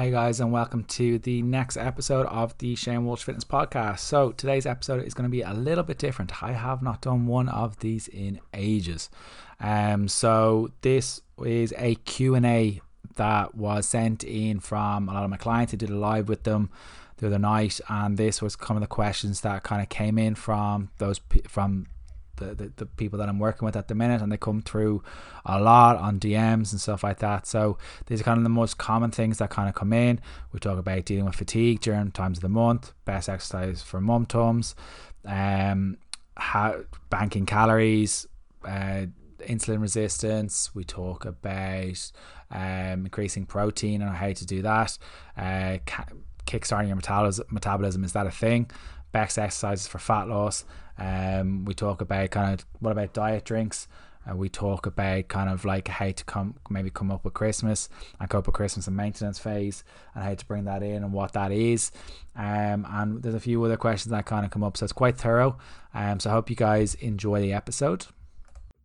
[0.00, 3.98] Hey guys, and welcome to the next episode of the Shane Walsh Fitness Podcast.
[3.98, 6.42] So today's episode is going to be a little bit different.
[6.42, 9.10] I have not done one of these in ages.
[9.60, 12.80] Um, so this is a Q&A
[13.16, 15.74] that was sent in from a lot of my clients.
[15.74, 16.70] I did a live with them
[17.18, 20.34] the other night, and this was some of the questions that kind of came in
[20.34, 21.88] from those from
[22.40, 25.02] the, the, the, people that I'm working with at the minute, and they come through
[25.46, 27.46] a lot on DMs and stuff like that.
[27.46, 30.20] So these are kind of the most common things that kind of come in.
[30.52, 34.26] We talk about dealing with fatigue during times of the month, best exercise for mum
[34.26, 34.74] tums,
[35.24, 35.98] um,
[36.36, 38.26] how banking calories,
[38.64, 39.06] uh,
[39.40, 40.74] insulin resistance.
[40.74, 42.12] We talk about
[42.50, 44.98] um, increasing protein and how to do that.
[45.36, 46.06] Uh, ca-
[46.46, 48.70] kickstarting your metabolism, metabolism is that a thing?
[49.12, 50.64] Best exercises for fat loss
[51.00, 53.88] um, we talk about kind of what about diet drinks.
[54.30, 57.88] Uh, we talk about kind of like how to come maybe come up with Christmas
[58.20, 59.82] and cope with Christmas and maintenance phase
[60.14, 61.90] and how to bring that in and what that is.
[62.36, 65.16] Um, and there's a few other questions that kind of come up, so it's quite
[65.16, 65.56] thorough.
[65.94, 68.06] Um, so I hope you guys enjoy the episode.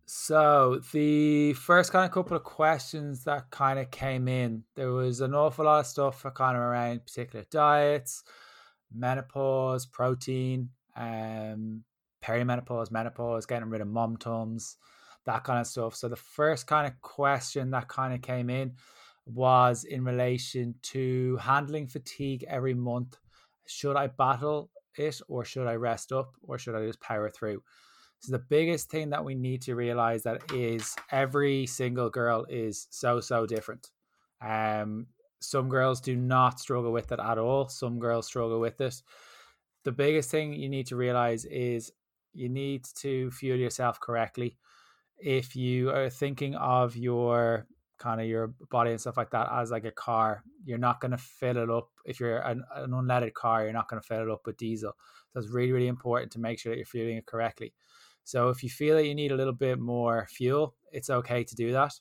[0.06, 5.20] So the first kind of couple of questions that kind of came in, there was
[5.20, 8.22] an awful lot of stuff for kind of around particular diets,
[8.94, 11.82] menopause, protein, um,
[12.22, 14.76] perimenopause, menopause, getting rid of mom tums,
[15.24, 15.94] that kind of stuff.
[15.94, 18.74] So the first kind of question that kind of came in
[19.26, 23.16] was in relation to handling fatigue every month.
[23.66, 27.62] Should I battle it or should I rest up or should I just power through?
[28.20, 32.86] So the biggest thing that we need to realize that is every single girl is
[32.90, 33.90] so so different.
[34.40, 35.06] Um
[35.40, 37.68] some girls do not struggle with it at all.
[37.68, 39.02] Some girls struggle with it.
[39.84, 41.92] The biggest thing you need to realize is
[42.36, 44.56] you need to fuel yourself correctly.
[45.18, 47.66] If you are thinking of your
[47.98, 51.12] kind of your body and stuff like that as like a car, you're not going
[51.12, 51.88] to fill it up.
[52.04, 54.92] If you're an, an unleaded car, you're not going to fill it up with diesel.
[55.32, 57.72] So it's really, really important to make sure that you're fueling it correctly.
[58.24, 61.54] So if you feel that you need a little bit more fuel, it's okay to
[61.54, 61.94] do that.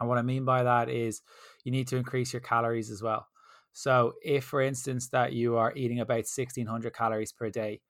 [0.00, 1.22] And what I mean by that is
[1.64, 3.26] you need to increase your calories as well.
[3.72, 7.80] So if, for instance, that you are eating about 1600 calories per day,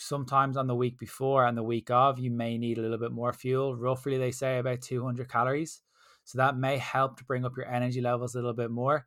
[0.00, 3.12] sometimes on the week before and the week of, you may need a little bit
[3.12, 3.76] more fuel.
[3.76, 5.82] Roughly, they say about 200 calories.
[6.24, 9.06] So that may help to bring up your energy levels a little bit more.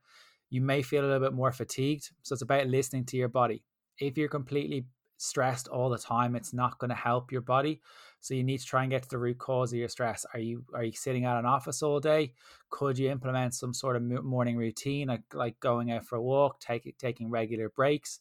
[0.50, 2.10] You may feel a little bit more fatigued.
[2.24, 3.64] So it's about listening to your body.
[4.00, 4.86] If you're completely
[5.18, 7.82] stressed all the time, it's not going to help your body.
[8.22, 10.26] So you need to try and get to the root cause of your stress.
[10.34, 12.34] Are you are you sitting at an office all day?
[12.70, 16.60] Could you implement some sort of morning routine, like like going out for a walk,
[16.60, 18.20] take, taking regular breaks?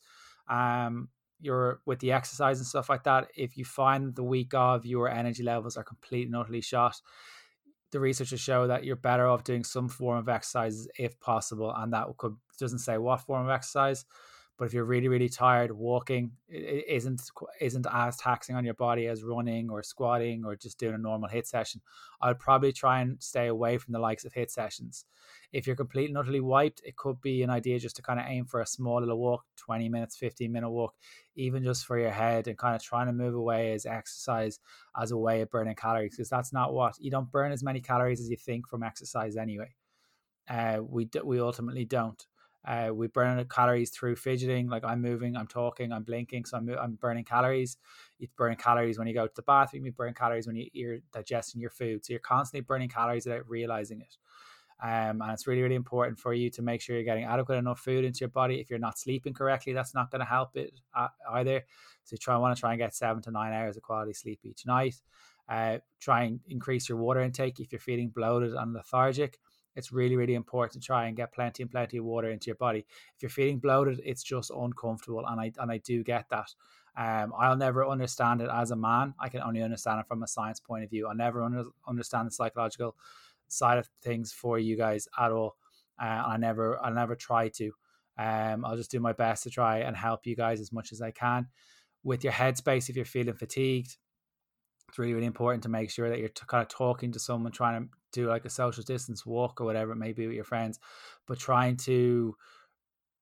[0.48, 1.08] Um,
[1.40, 5.08] you're with the exercise and stuff like that, if you find the week of your
[5.08, 7.00] energy levels are completely and utterly shot,
[7.90, 11.72] the researchers show that you're better off doing some form of exercises if possible.
[11.74, 14.04] And that could doesn't say what form of exercise,
[14.58, 17.22] but if you're really, really tired, walking isn't
[17.60, 21.28] isn't as taxing on your body as running or squatting or just doing a normal
[21.28, 21.80] HIIT session.
[22.20, 25.04] I'd probably try and stay away from the likes of HIIT sessions.
[25.52, 28.26] If you're completely and utterly wiped, it could be an idea just to kind of
[28.26, 30.94] aim for a small little walk, 20 minutes, 15 minute walk,
[31.36, 34.58] even just for your head and kind of trying to move away as exercise
[35.00, 37.80] as a way of burning calories because that's not what you don't burn as many
[37.80, 39.72] calories as you think from exercise anyway.
[40.50, 42.26] Uh, we do, we ultimately don't.
[42.68, 44.68] Uh, we burn calories through fidgeting.
[44.68, 47.78] Like I'm moving, I'm talking, I'm blinking, so I'm, I'm burning calories.
[48.18, 49.86] You burn calories when you go to the bathroom.
[49.86, 52.04] You burn calories when you, you're digesting your food.
[52.04, 54.18] So you're constantly burning calories without realizing it.
[54.80, 57.80] Um, and it's really, really important for you to make sure you're getting adequate enough
[57.80, 58.60] food into your body.
[58.60, 61.64] If you're not sleeping correctly, that's not going to help it uh, either.
[62.04, 64.66] So try want to try and get seven to nine hours of quality sleep each
[64.66, 64.94] night.
[65.48, 69.38] Uh, try and increase your water intake if you're feeling bloated and lethargic
[69.78, 72.56] it's really, really important to try and get plenty and plenty of water into your
[72.56, 72.84] body.
[73.14, 76.52] If you're feeling bloated, it's just uncomfortable, and I and I do get that.
[76.96, 79.14] Um, I'll never understand it as a man.
[79.20, 81.06] I can only understand it from a science point of view.
[81.06, 82.96] I'll never under, understand the psychological
[83.46, 85.56] side of things for you guys at all.
[86.02, 87.72] Uh, I never, I'll never try to.
[88.18, 91.00] Um, I'll just do my best to try and help you guys as much as
[91.00, 91.46] I can
[92.02, 92.88] with your headspace.
[92.88, 93.96] If you're feeling fatigued,
[94.88, 97.52] it's really, really important to make sure that you're t- kind of talking to someone,
[97.52, 100.44] trying to do like a social distance walk or whatever it may be with your
[100.44, 100.78] friends,
[101.26, 102.34] but trying to,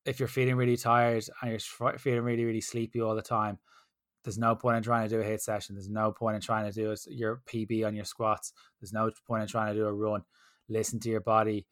[0.05, 3.59] if you're feeling really tired and you're feeling really, really sleepy all the time,
[4.23, 5.75] there's no point in trying to do a HIIT session.
[5.77, 8.53] There's no point in trying to do your PB on your squats.
[8.81, 10.23] There's no point in trying to do a run.
[10.69, 11.67] Listen to your body,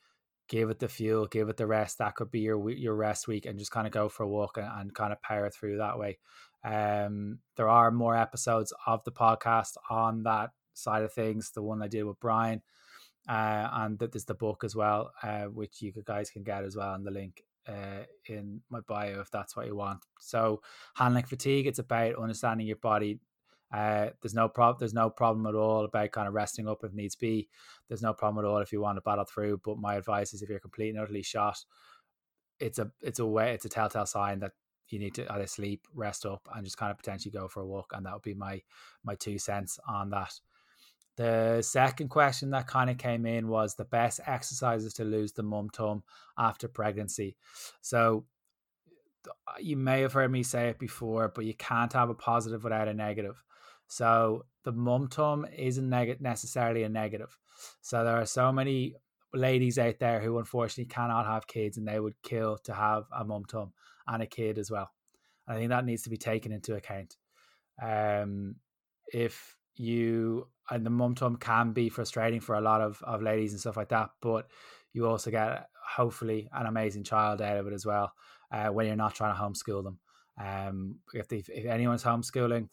[0.48, 1.98] give it the fuel, give it the rest.
[1.98, 4.56] That could be your your rest week, and just kind of go for a walk
[4.56, 6.18] and, and kind of power through that way.
[6.64, 11.50] Um, there are more episodes of the podcast on that side of things.
[11.50, 12.62] The one I did with Brian,
[13.28, 16.76] uh, and that there's the book as well, uh, which you guys can get as
[16.76, 20.04] well in the link uh, in my bio if that's what you want.
[20.20, 20.62] So
[20.94, 23.20] handling fatigue, it's about understanding your body.
[23.72, 24.76] Uh, there's no problem.
[24.78, 27.48] There's no problem at all about kind of resting up if needs be.
[27.88, 29.60] There's no problem at all if you want to battle through.
[29.64, 31.58] But my advice is if you're completely utterly shot,
[32.60, 34.52] it's a it's a way it's a telltale sign that
[34.94, 37.66] you need to either sleep, rest up, and just kind of potentially go for a
[37.66, 37.92] walk.
[37.92, 38.62] And that would be my
[39.02, 40.32] my two cents on that.
[41.16, 45.44] The second question that kind of came in was the best exercises to lose the
[45.44, 46.02] mum tum
[46.36, 47.36] after pregnancy.
[47.82, 48.24] So
[49.28, 52.64] uh, you may have heard me say it before, but you can't have a positive
[52.64, 53.42] without a negative.
[53.86, 57.38] So the mum tum isn't neg- necessarily a negative.
[57.80, 58.96] So there are so many
[59.32, 63.24] ladies out there who unfortunately cannot have kids and they would kill to have a
[63.24, 63.72] mum tum
[64.06, 64.90] and a kid as well.
[65.46, 67.16] I think that needs to be taken into account.
[67.82, 68.56] Um,
[69.12, 73.52] if you and the mum tum can be frustrating for a lot of, of ladies
[73.52, 74.46] and stuff like that, but
[74.92, 78.12] you also get hopefully an amazing child out of it as well
[78.50, 79.98] uh, when you're not trying to homeschool them.
[80.40, 82.68] Um, if they, if anyone's homeschooling,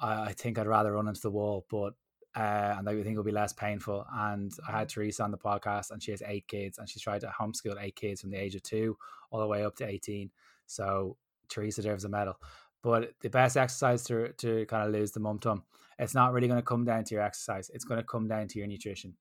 [0.00, 1.94] I, I think I'd rather run into the wall, but
[2.36, 4.04] uh, and I think it'll be less painful.
[4.12, 7.22] And I had Teresa on the podcast, and she has eight kids, and she's tried
[7.22, 8.96] to homeschool eight kids from the age of two
[9.30, 10.30] all the way up to eighteen.
[10.66, 11.16] So
[11.48, 12.34] Teresa deserves a medal.
[12.82, 15.64] But the best exercise to to kind of lose the mum tum,
[15.98, 17.70] it's not really going to come down to your exercise.
[17.74, 19.14] It's going to come down to your nutrition.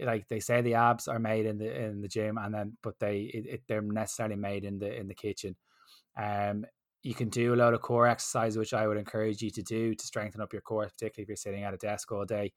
[0.00, 2.98] Like they say, the abs are made in the in the gym, and then but
[2.98, 5.56] they it, it, they're necessarily made in the in the kitchen.
[6.16, 6.66] Um,
[7.02, 9.94] you can do a lot of core exercise, which I would encourage you to do
[9.94, 12.52] to strengthen up your core, particularly if you're sitting at a desk all day.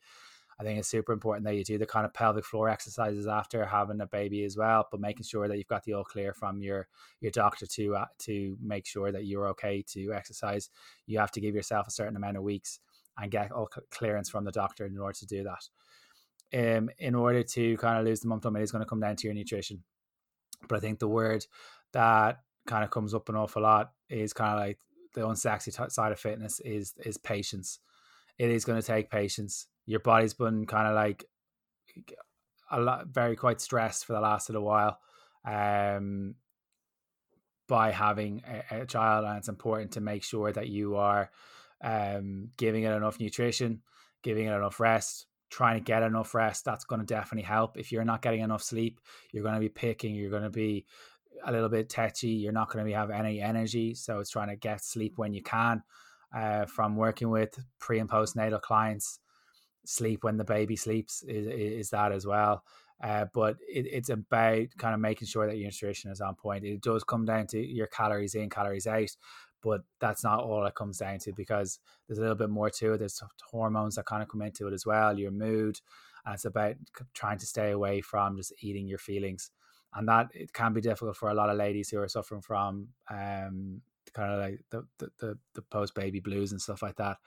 [0.57, 3.65] I think it's super important that you do the kind of pelvic floor exercises after
[3.65, 6.61] having a baby as well, but making sure that you've got the all clear from
[6.61, 6.87] your
[7.19, 10.69] your doctor to uh, to make sure that you're okay to exercise.
[11.07, 12.79] You have to give yourself a certain amount of weeks
[13.17, 15.67] and get all clearance from the doctor in order to do that.
[16.53, 19.01] Um, in order to kind of lose the mum tum, it is going to come
[19.01, 19.83] down to your nutrition.
[20.67, 21.45] But I think the word
[21.91, 24.79] that kind of comes up an awful lot is kind of like
[25.13, 27.79] the unsexy t- side of fitness is is patience.
[28.37, 29.67] It is going to take patience.
[29.85, 31.25] Your body's been kind of like
[32.71, 34.99] a lot, very quite stressed for the last little while,
[35.45, 36.35] um,
[37.67, 41.29] by having a, a child, and it's important to make sure that you are
[41.83, 43.81] um, giving it enough nutrition,
[44.23, 46.65] giving it enough rest, trying to get enough rest.
[46.65, 47.77] That's going to definitely help.
[47.77, 48.99] If you're not getting enough sleep,
[49.31, 50.85] you're going to be picking, you're going to be
[51.43, 52.29] a little bit tetchy.
[52.29, 53.93] You're not going to be have any energy.
[53.93, 55.83] So it's trying to get sleep when you can.
[56.35, 59.19] Uh, from working with pre and postnatal clients,
[59.87, 62.63] sleep when the baby sleeps is, is that as well.
[63.03, 66.63] Uh, but it, it's about kind of making sure that your nutrition is on point.
[66.63, 69.09] It does come down to your calories in, calories out,
[69.61, 72.93] but that's not all it comes down to because there's a little bit more to
[72.93, 72.99] it.
[72.99, 73.21] There's
[73.51, 75.79] hormones that kind of come into it as well, your mood,
[76.25, 76.75] and it's about
[77.13, 79.51] trying to stay away from just eating your feelings
[79.95, 82.89] and that it can be difficult for a lot of ladies who are suffering from
[83.09, 83.81] um,
[84.13, 87.17] kind of like the the, the, the post baby blues and stuff like that.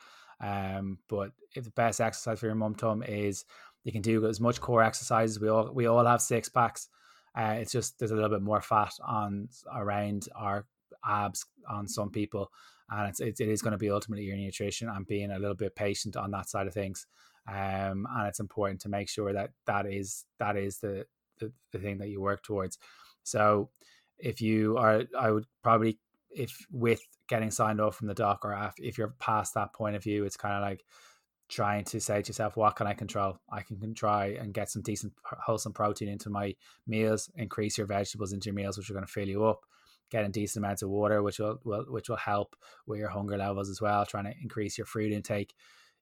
[0.41, 3.45] Um, but if the best exercise for your mum tum is
[3.85, 5.41] you can do as much core exercises.
[5.41, 6.89] We all we all have six packs.
[7.35, 10.67] Uh, it's just there's a little bit more fat on around our
[11.07, 12.51] abs on some people,
[12.91, 15.75] and it's, it, is going to be ultimately your nutrition and being a little bit
[15.77, 17.07] patient on that side of things.
[17.47, 21.07] Um, and it's important to make sure that that is that is the
[21.39, 22.79] the, the thing that you work towards.
[23.23, 23.71] So
[24.19, 25.99] if you are, I would probably
[26.31, 29.97] if with getting signed off from the doc or after, if you're past that point
[29.97, 30.85] of view, it's kind of like
[31.49, 33.39] trying to say to yourself, what can I control?
[33.51, 36.55] I can try and get some decent, wholesome protein into my
[36.87, 39.61] meals, increase your vegetables into your meals, which are going to fill you up.
[40.11, 42.57] Getting decent amounts of water, which will, will which will help
[42.87, 44.07] with your hunger levels as well.
[44.07, 45.55] Trying to increase your fruit intake,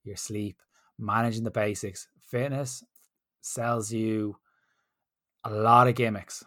[0.04, 0.62] your sleep,
[0.96, 2.06] managing the basics.
[2.20, 2.84] Fitness
[3.40, 4.36] sells you
[5.42, 6.44] a lot of gimmicks,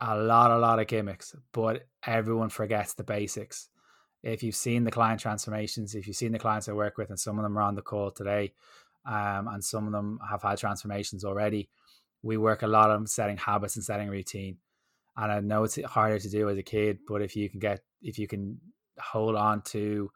[0.00, 3.69] a lot, a lot of gimmicks, but everyone forgets the basics.
[4.22, 7.18] If you've seen the client transformations, if you've seen the clients I work with, and
[7.18, 8.52] some of them are on the call today,
[9.06, 11.70] um, and some of them have had transformations already,
[12.22, 14.58] we work a lot on setting habits and setting routine.
[15.16, 17.80] And I know it's harder to do as a kid, but if you can get,
[18.02, 18.60] if you can
[18.98, 20.10] hold on to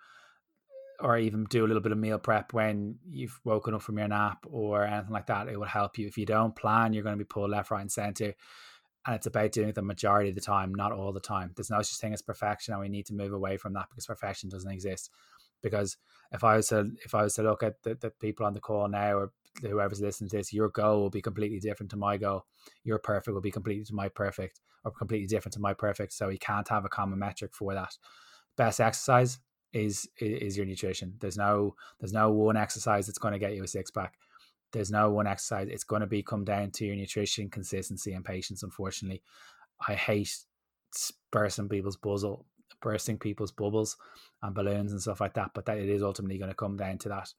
[1.00, 4.08] or even do a little bit of meal prep when you've woken up from your
[4.08, 6.06] nap or anything like that, it will help you.
[6.06, 8.34] If you don't plan, you're going to be pulled left, right, and center.
[9.06, 11.52] And it's about doing it the majority of the time, not all the time.
[11.54, 14.06] There's no such thing as perfection, and we need to move away from that because
[14.06, 15.10] perfection doesn't exist.
[15.62, 15.96] Because
[16.32, 18.60] if I was to if I was to look at the, the people on the
[18.60, 22.16] call now or whoever's listening to this, your goal will be completely different to my
[22.16, 22.46] goal.
[22.82, 26.12] Your perfect will be completely to my perfect, or completely different to my perfect.
[26.12, 27.96] So we can't have a common metric for that.
[28.56, 29.38] Best exercise,
[29.74, 31.14] is is your nutrition.
[31.18, 34.14] There's no there's no one exercise that's going to get you a six pack.
[34.74, 35.68] There's no one exercise.
[35.70, 38.62] It's going to be come down to your nutrition, consistency, and patience.
[38.62, 39.22] Unfortunately,
[39.88, 40.36] I hate
[41.30, 42.44] bursting people's buzzle,
[42.82, 43.96] bursting people's bubbles
[44.42, 45.52] and balloons and stuff like that.
[45.54, 47.32] But that it is ultimately going to come down to that.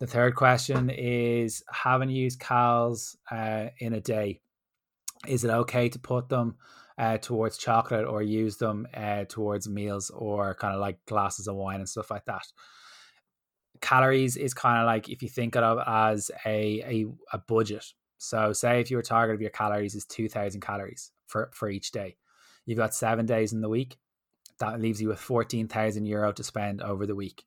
[0.00, 4.40] The third question is: Having used cals uh, in a day,
[5.28, 6.56] is it okay to put them
[6.98, 11.54] uh, towards chocolate or use them uh, towards meals or kind of like glasses of
[11.54, 12.46] wine and stuff like that?
[13.80, 17.84] Calories is kind of like if you think of it as a, a, a budget.
[18.18, 22.16] So say if your target of your calories is 2000 calories for, for each day,
[22.66, 23.96] you've got seven days in the week.
[24.58, 27.44] That leaves you with 14,000 euro to spend over the week.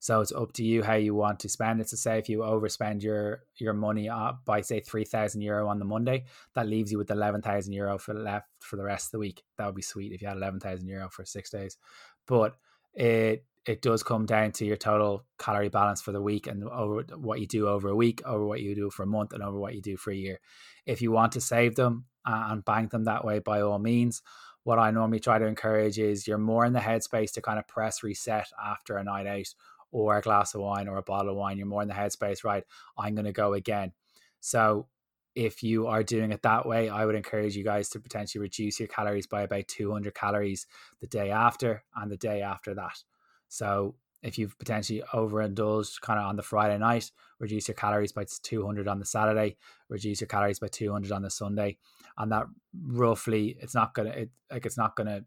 [0.00, 1.88] So it's up to you how you want to spend it.
[1.88, 5.80] So say if you overspend your your money uh, by say three thousand euro on
[5.80, 9.12] the Monday, that leaves you with eleven thousand euro for left for the rest of
[9.12, 9.42] the week.
[9.56, 11.78] That would be sweet if you had eleven thousand euro for six days.
[12.26, 12.56] But
[12.94, 17.04] it it does come down to your total calorie balance for the week and over
[17.16, 19.58] what you do over a week, over what you do for a month, and over
[19.58, 20.40] what you do for a year.
[20.86, 24.22] If you want to save them uh, and bank them that way, by all means.
[24.64, 27.68] What I normally try to encourage is you're more in the headspace to kind of
[27.68, 29.46] press reset after a night out
[29.90, 31.58] or a glass of wine or a bottle of wine.
[31.58, 32.64] You're more in the headspace, right?
[32.96, 33.92] I'm going to go again.
[34.40, 34.88] So
[35.34, 38.80] if you are doing it that way, I would encourage you guys to potentially reduce
[38.80, 40.66] your calories by about 200 calories
[41.00, 43.02] the day after and the day after that.
[43.48, 48.24] So if you've potentially overindulged kind of on the Friday night, reduce your calories by
[48.42, 49.56] 200 on the Saturday,
[49.88, 51.78] reduce your calories by 200 on the Sunday,
[52.16, 52.46] and that
[52.82, 55.24] roughly it's not gonna it, like it's not gonna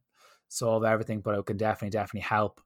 [0.50, 2.60] solve everything, but it can definitely definitely help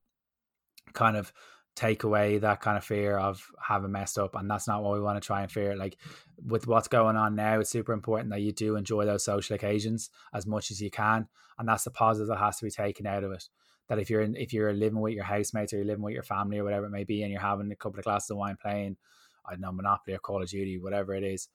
[0.93, 1.31] kind of
[1.75, 5.01] take away that kind of fear of having messed up and that's not what we
[5.01, 5.97] want to try and fear like
[6.45, 10.09] with what's going on now it's super important that you do enjoy those social occasions
[10.33, 11.27] as much as you can
[11.59, 13.49] and that's the positive that has to be taken out of it
[13.87, 16.23] that if you're in, if you're living with your housemates or you're living with your
[16.23, 18.57] family or whatever it may be, and you're having a couple of glasses of wine
[18.61, 18.97] playing,
[19.45, 21.49] I don't know, Monopoly or Call of Duty, whatever it is,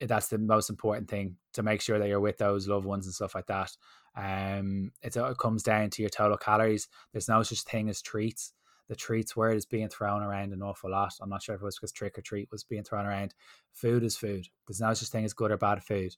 [0.00, 3.14] that's the most important thing to make sure that you're with those loved ones and
[3.14, 3.76] stuff like that.
[4.14, 6.88] Um, it comes down to your total calories.
[7.12, 8.52] There's no such thing as treats.
[8.88, 11.14] The treats word is being thrown around an awful lot.
[11.20, 13.34] I'm not sure if it was because trick or treat was being thrown around.
[13.72, 14.46] Food is food.
[14.66, 16.14] There's no such thing as good or bad food.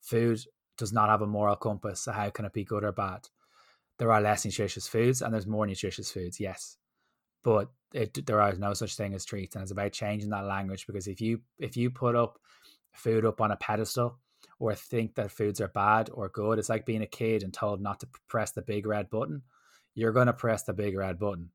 [0.00, 0.40] Food
[0.78, 2.00] does not have a moral compass.
[2.00, 3.28] So how can it be good or bad?
[3.98, 6.76] there are less nutritious foods and there's more nutritious foods, yes.
[7.42, 10.86] But it, there are no such thing as treats, and it's about changing that language
[10.86, 12.38] because if you if you put up
[12.92, 14.18] food up on a pedestal
[14.58, 17.80] or think that foods are bad or good, it's like being a kid and told
[17.80, 19.42] not to press the big red button.
[19.94, 21.50] You're going to press the big red button.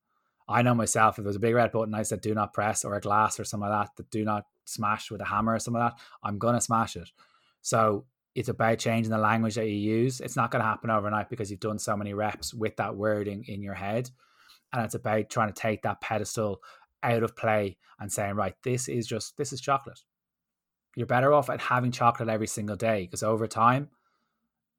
[0.51, 2.96] I know myself, if there's a big red button I said do not press or
[2.96, 5.81] a glass or something like that, that do not smash with a hammer or something
[5.81, 7.10] like that, I'm going to smash it.
[7.62, 8.05] So
[8.36, 10.22] it's about changing the language that you use.
[10.22, 13.43] It's not going to happen overnight because you've done so many reps with that wording
[13.48, 14.10] in your head.
[14.74, 16.62] And it's about trying to take that pedestal
[17.03, 20.00] out of play and saying, right, this is just, this is chocolate.
[20.96, 23.89] You're better off at having chocolate every single day because over time,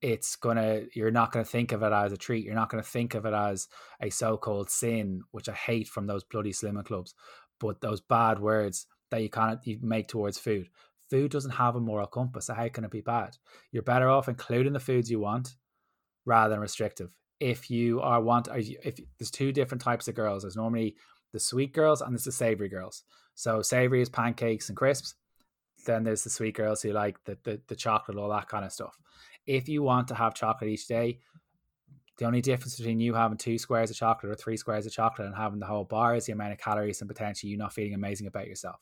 [0.03, 3.15] it's gonna you're not gonna think of it as a treat you're not gonna think
[3.15, 3.69] of it as
[4.01, 7.15] a so-called sin which i hate from those bloody slimming clubs
[7.61, 10.69] but those bad words that you kind of you make towards food
[11.13, 12.47] food doesn't have a moral compass.
[12.47, 13.37] So how can it be bad?
[13.71, 15.57] You're better off including the foods you want
[16.25, 17.15] rather than restrictive.
[17.39, 20.97] If you are want, if there's two different types of girls, there's normally
[21.35, 23.03] the sweet girls and there's the savory girls.
[23.35, 25.15] So savory is pancakes and crisps.
[25.85, 28.73] Then there's the sweet girls who like the, the, the chocolate, all that kind of
[28.73, 28.97] stuff.
[29.47, 31.19] If you want to have chocolate each day,
[32.19, 35.27] the only difference between you having two squares of chocolate or three squares of chocolate
[35.27, 37.95] and having the whole bar is the amount of calories and potentially you not feeling
[37.95, 38.77] amazing about yourself.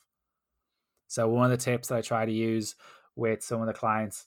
[1.07, 2.75] So one of the tips that I try to use
[3.17, 4.27] with some of the clients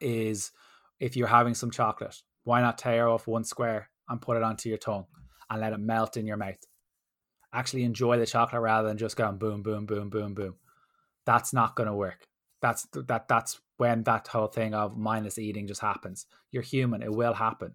[0.00, 0.52] is
[0.98, 4.68] if you're having some chocolate, why not tear off one square and put it onto
[4.68, 5.06] your tongue
[5.48, 6.58] and let it melt in your mouth?
[7.52, 10.54] Actually enjoy the chocolate rather than just going boom, boom, boom, boom, boom.
[11.26, 12.26] That's not going to work.
[12.62, 13.28] That's that.
[13.28, 16.26] That's when that whole thing of mindless eating just happens.
[16.50, 17.72] You're human; it will happen.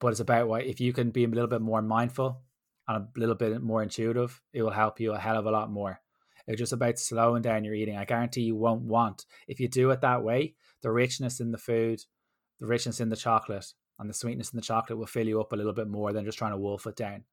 [0.00, 2.40] But it's about what if you can be a little bit more mindful
[2.88, 5.70] and a little bit more intuitive, it will help you a hell of a lot
[5.70, 6.00] more.
[6.46, 7.96] It's just about slowing down your eating.
[7.96, 11.58] I guarantee you won't want, if you do it that way, the richness in the
[11.58, 12.00] food,
[12.58, 13.66] the richness in the chocolate,
[13.98, 16.24] and the sweetness in the chocolate will fill you up a little bit more than
[16.24, 17.24] just trying to wolf it down.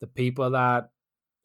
[0.00, 0.90] The people that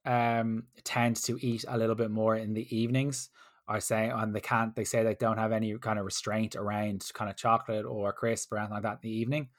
[0.06, 3.30] um, tend to eat a little bit more in the evenings
[3.74, 7.10] are saying, and they can't, they say they don't have any kind of restraint around
[7.14, 9.50] kind of chocolate or crisp or anything like that in the evening.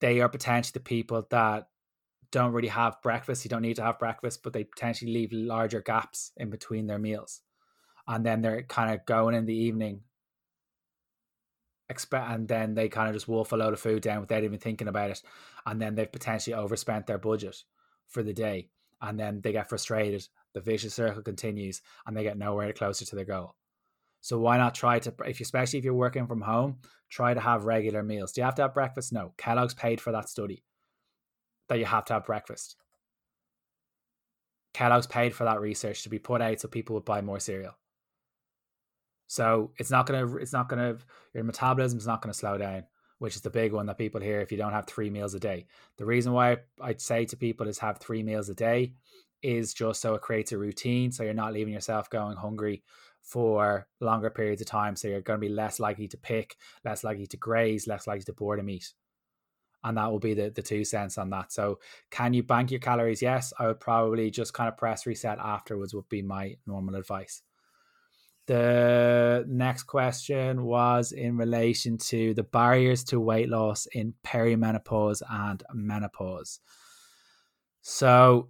[0.00, 1.68] They are potentially the people that
[2.32, 3.44] don't really have breakfast.
[3.44, 6.98] You don't need to have breakfast, but they potentially leave larger gaps in between their
[6.98, 7.40] meals.
[8.06, 10.00] And then they're kind of going in the evening,
[11.88, 14.58] expect, and then they kind of just wolf a load of food down without even
[14.58, 15.22] thinking about it.
[15.66, 17.62] And then they've potentially overspent their budget
[18.08, 18.70] for the day.
[19.00, 23.16] And then they get frustrated the vicious circle continues and they get nowhere closer to
[23.16, 23.54] their goal.
[24.20, 26.78] So why not try to, if especially if you're working from home,
[27.08, 28.32] try to have regular meals.
[28.32, 29.12] Do you have to have breakfast?
[29.12, 29.32] No.
[29.36, 30.64] Kellogg's paid for that study
[31.68, 32.76] that you have to have breakfast.
[34.74, 37.76] Kellogg's paid for that research to be put out so people would buy more cereal.
[39.26, 40.96] So it's not gonna, it's not gonna,
[41.34, 42.84] your metabolism is not gonna slow down,
[43.18, 45.40] which is the big one that people hear if you don't have three meals a
[45.40, 45.66] day.
[45.96, 48.94] The reason why I'd say to people is have three meals a day
[49.42, 52.82] is just so it creates a routine, so you're not leaving yourself going hungry
[53.22, 54.96] for longer periods of time.
[54.96, 58.24] So you're going to be less likely to pick, less likely to graze, less likely
[58.24, 58.92] to boredom meat.
[59.84, 61.52] And that will be the, the two cents on that.
[61.52, 61.78] So,
[62.10, 63.22] can you bank your calories?
[63.22, 67.42] Yes, I would probably just kind of press reset afterwards, would be my normal advice.
[68.46, 75.62] The next question was in relation to the barriers to weight loss in perimenopause and
[75.72, 76.58] menopause.
[77.82, 78.48] So,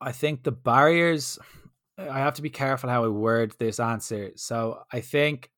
[0.00, 1.38] I think the barriers
[2.08, 4.30] I have to be careful how I word this answer.
[4.36, 5.50] So I think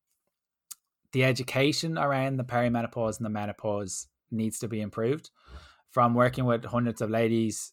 [1.11, 5.29] the education around the perimenopause and the menopause needs to be improved.
[5.91, 7.71] From working with hundreds of ladies,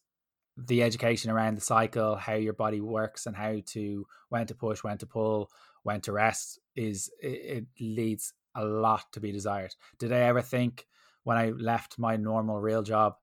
[0.55, 4.83] the education around the cycle, how your body works, and how to when to push,
[4.83, 5.49] when to pull,
[5.83, 9.73] when to rest is it, it leads a lot to be desired.
[9.97, 10.85] Did I ever think
[11.23, 13.15] when I left my normal real job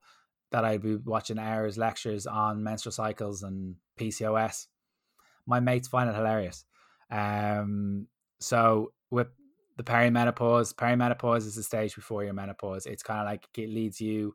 [0.50, 4.67] that I'd be watching hours lectures on menstrual cycles and PCOS?
[5.49, 6.64] my mates find it hilarious.
[7.11, 8.07] Um,
[8.38, 9.28] so with
[9.78, 12.85] the perimenopause, perimenopause is the stage before your menopause.
[12.87, 14.35] It's kind of like it leads you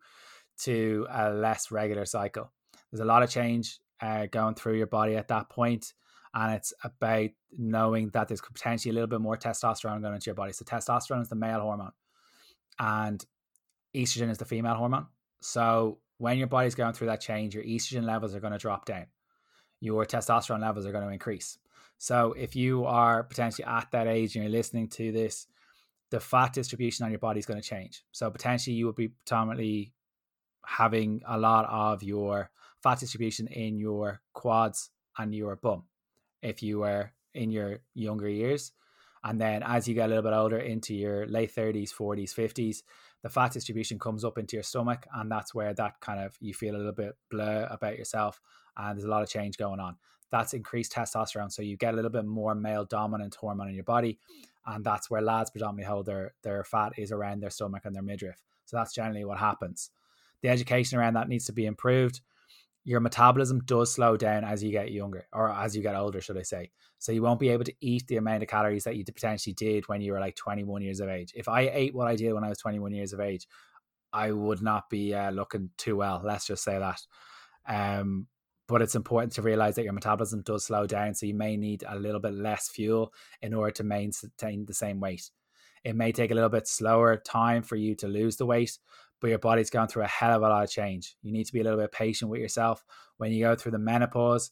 [0.62, 2.52] to a less regular cycle.
[2.92, 5.94] There's a lot of change uh, going through your body at that point,
[6.34, 10.36] and it's about knowing that there's potentially a little bit more testosterone going into your
[10.36, 10.52] body.
[10.52, 11.92] So testosterone is the male hormone,
[12.80, 13.24] and
[13.96, 15.06] estrogen is the female hormone.
[15.44, 18.86] So when your body's going through that change, your estrogen levels are going to drop
[18.86, 19.06] down
[19.84, 21.58] your testosterone levels are going to increase.
[21.98, 25.46] So if you are potentially at that age and you're listening to this,
[26.10, 28.02] the fat distribution on your body is going to change.
[28.14, 29.92] So potentially you would be predominantly
[30.66, 32.50] having a lot of your
[32.82, 35.84] fat distribution in your quads and your bum
[36.42, 38.72] if you were in your younger years.
[39.22, 42.84] And then as you get a little bit older into your late 30s, 40s, 50s,
[43.24, 45.08] the fat distribution comes up into your stomach.
[45.16, 48.40] And that's where that kind of you feel a little bit blur about yourself
[48.78, 49.96] and there's a lot of change going on.
[50.30, 53.84] That's increased testosterone, so you get a little bit more male dominant hormone in your
[53.84, 54.18] body,
[54.66, 58.02] and that's where lads predominantly hold their their fat is around their stomach and their
[58.02, 58.42] midriff.
[58.66, 59.92] So that's generally what happens.
[60.42, 62.22] The education around that needs to be improved.
[62.86, 66.38] Your metabolism does slow down as you get younger, or as you get older, should
[66.38, 66.72] I say.
[67.00, 69.88] So you won't be able to eat the amount of calories that you potentially did
[69.88, 71.32] when you were like 21 years of age.
[71.36, 73.48] If I ate what I did when I was 21 years of age,
[74.12, 76.22] I would not be uh, looking too well.
[76.24, 77.02] Let's just say that.
[77.68, 78.28] Um,
[78.68, 81.14] but it's important to realize that your metabolism does slow down.
[81.14, 85.00] So you may need a little bit less fuel in order to maintain the same
[85.00, 85.30] weight.
[85.84, 88.78] It may take a little bit slower time for you to lose the weight,
[89.24, 91.16] but your body's going through a hell of a lot of change.
[91.22, 92.84] You need to be a little bit patient with yourself.
[93.16, 94.52] When you go through the menopause,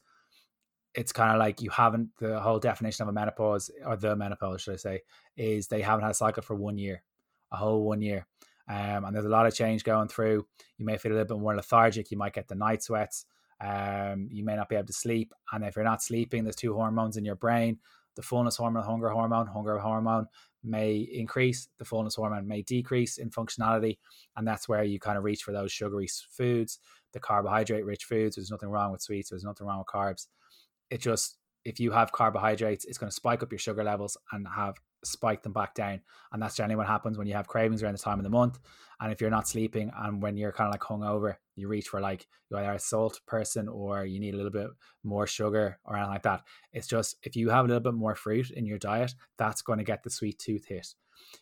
[0.95, 4.61] it's kind of like you haven't the whole definition of a menopause or the menopause,
[4.61, 5.01] should I say,
[5.35, 7.03] is they haven't had a cycle for one year,
[7.51, 8.25] a whole one year.
[8.69, 10.47] Um, and there's a lot of change going through.
[10.77, 12.09] You may feel a little bit more lethargic.
[12.09, 13.25] You might get the night sweats.
[13.59, 16.73] Um, you may not be able to sleep, and if you're not sleeping, there's two
[16.73, 17.79] hormones in your brain:
[18.15, 19.47] the fullness hormone, hunger hormone.
[19.47, 20.25] Hunger hormone
[20.63, 23.97] may increase, the fullness hormone may decrease in functionality,
[24.35, 26.79] and that's where you kind of reach for those sugary foods,
[27.13, 28.35] the carbohydrate-rich foods.
[28.35, 29.29] There's nothing wrong with sweets.
[29.29, 30.27] There's nothing wrong with carbs.
[30.89, 34.47] It just if you have carbohydrates, it's going to spike up your sugar levels and
[34.55, 36.01] have spike them back down.
[36.31, 38.59] And that's generally what happens when you have cravings around the time of the month.
[38.99, 41.99] And if you're not sleeping and when you're kind of like hungover, you reach for
[41.99, 44.67] like you either a salt person or you need a little bit
[45.03, 46.43] more sugar or anything like that.
[46.71, 49.79] It's just if you have a little bit more fruit in your diet, that's going
[49.79, 50.93] to get the sweet tooth hit.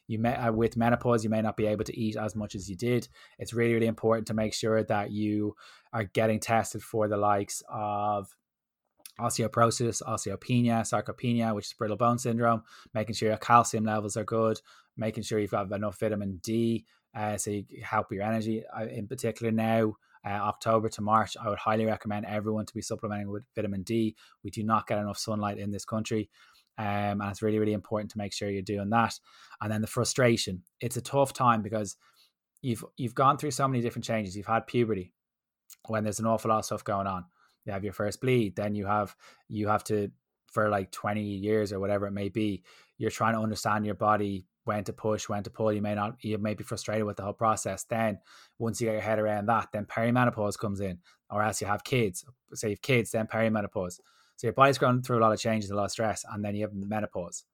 [0.08, 2.70] You may uh, with menopause, you may not be able to eat as much as
[2.70, 3.08] you did.
[3.38, 5.56] It's really, really important to make sure that you
[5.94, 8.28] are getting tested for the likes of
[9.20, 14.60] osteoporosis, osteopenia, sarcopenia, which is brittle bone syndrome, making sure your calcium levels are good,
[14.98, 18.64] making sure you've got enough vitamin D, uh, so you help your energy.
[18.66, 22.82] Uh, in particular, now uh, October to March, I would highly recommend everyone to be
[22.82, 24.16] supplementing with vitamin D.
[24.44, 26.30] We do not get enough sunlight in this country.
[26.78, 29.20] Um, and it's really, really important to make sure you're doing that.
[29.62, 30.64] And then the frustration.
[30.80, 31.98] It's a tough time because
[32.62, 34.36] you've you've gone through so many different changes.
[34.36, 35.14] You've had puberty
[35.88, 37.26] when there's an awful lot of stuff going on
[37.70, 39.16] you have your first bleed then you have
[39.48, 40.12] you have to
[40.48, 42.64] for like 20 years or whatever it may be
[42.98, 45.74] you're trying to understand your body when to push, when to pull.
[45.74, 47.86] You may not, you may be frustrated with the whole process.
[47.86, 48.20] Then
[48.60, 51.00] once you get your head around that, then perimenopause comes in,
[51.32, 52.24] or else you have kids.
[52.54, 54.00] Say you have kids, then perimenopause.
[54.36, 56.54] So your body's going through a lot of changes, a lot of stress, and then
[56.54, 57.46] you have menopause.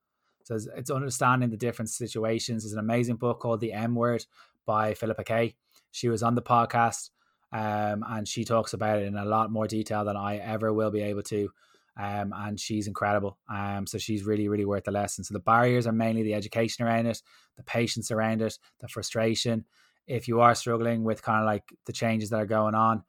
[0.43, 2.63] So it's, it's understanding the different situations.
[2.63, 4.25] There's an amazing book called The M Word
[4.65, 5.56] by Philippa Kaye.
[5.91, 7.12] She was on the podcast,
[7.51, 10.91] um, and she talks about it in a lot more detail than I ever will
[10.91, 11.49] be able to.
[11.97, 13.38] Um, and she's incredible.
[13.49, 15.23] Um, so she's really, really worth the lesson.
[15.23, 17.21] So the barriers are mainly the education around it,
[17.55, 19.65] the patience around it, the frustration.
[20.05, 23.03] If you are struggling with kind of like the changes that are going on,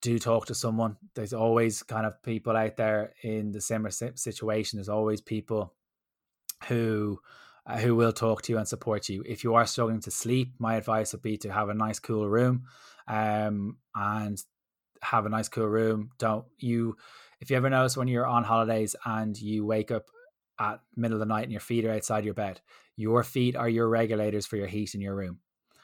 [0.00, 0.96] do talk to someone.
[1.14, 4.78] There's always kind of people out there in the similar situation.
[4.78, 5.74] There's always people
[6.66, 7.20] who
[7.68, 9.22] uh, who will talk to you and support you.
[9.26, 12.28] If you are struggling to sleep, my advice would be to have a nice cool
[12.28, 12.64] room,
[13.06, 14.42] um, and
[15.02, 16.10] have a nice cool room.
[16.18, 16.96] Don't you?
[17.40, 20.06] If you ever notice when you're on holidays and you wake up
[20.58, 22.60] at middle of the night and your feet are outside your bed,
[22.96, 25.38] your feet are your regulators for your heat in your room.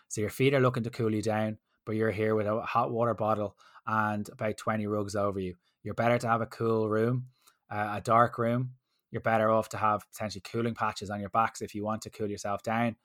[0.09, 2.91] So your feet are looking to cool you down, but you're here with a hot
[2.91, 5.55] water bottle and about 20 rugs over you.
[5.83, 7.27] You're better to have a cool room,
[7.71, 8.71] uh, a dark room.
[9.15, 12.11] You're better off to have potentially cooling patches on your backs if you want to
[12.11, 12.97] cool yourself down.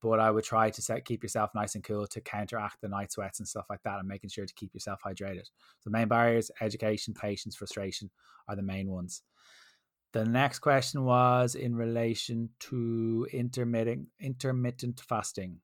[0.00, 3.12] But I would try to set, keep yourself nice and cool to counteract the night
[3.12, 5.44] sweats and stuff like that, and making sure to keep yourself hydrated.
[5.80, 8.08] So, main barriers: education, patience, frustration
[8.48, 9.20] are the main ones.
[10.12, 15.60] The next question was in relation to intermittent intermittent fasting.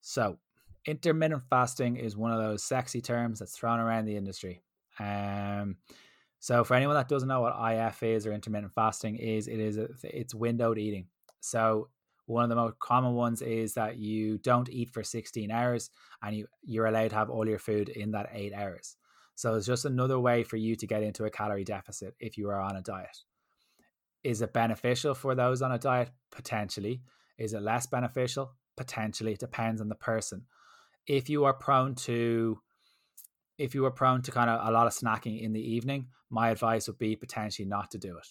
[0.00, 0.40] So,
[0.86, 4.64] intermittent fasting is one of those sexy terms that's thrown around the industry.
[4.98, 5.76] Um,
[6.44, 9.78] so for anyone that doesn't know what IF is or intermittent fasting is, it is
[10.02, 11.06] it's windowed eating.
[11.40, 11.88] So
[12.26, 15.88] one of the most common ones is that you don't eat for 16 hours
[16.22, 18.98] and you you're allowed to have all your food in that 8 hours.
[19.36, 22.50] So it's just another way for you to get into a calorie deficit if you
[22.50, 23.16] are on a diet.
[24.22, 26.10] Is it beneficial for those on a diet?
[26.30, 27.00] Potentially.
[27.38, 28.52] Is it less beneficial?
[28.76, 29.32] Potentially.
[29.32, 30.44] It depends on the person
[31.06, 32.58] if you are prone to
[33.58, 36.50] if you were prone to kind of a lot of snacking in the evening, my
[36.50, 38.26] advice would be potentially not to do it.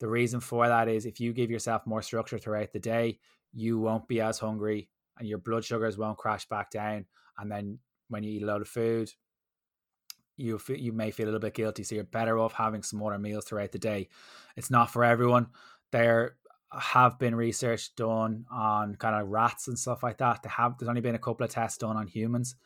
[0.00, 3.18] The reason for that is if you give yourself more structure throughout the day,
[3.52, 7.06] you won't be as hungry and your blood sugars won't crash back down.
[7.38, 9.10] And then when you eat a lot of food,
[10.36, 11.82] you you may feel a little bit guilty.
[11.82, 14.08] So you're better off having other meals throughout the day.
[14.54, 15.48] It's not for everyone.
[15.92, 16.36] There
[16.72, 20.42] have been research done on kind of rats and stuff like that.
[20.42, 22.56] They have there's only been a couple of tests done on humans,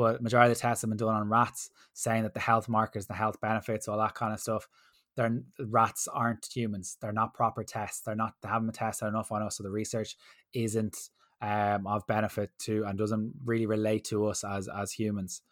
[0.00, 3.06] but majority of the tests have been done on rats, saying that the health markers,
[3.06, 4.66] the health benefits, all that kind of stuff.
[5.14, 6.96] They're rats aren't humans.
[7.02, 8.00] They're not proper tests.
[8.00, 9.58] They're not they haven't tested enough on us.
[9.58, 10.16] So the research
[10.54, 11.10] isn't
[11.42, 15.42] um, of benefit to and doesn't really relate to us as as humans.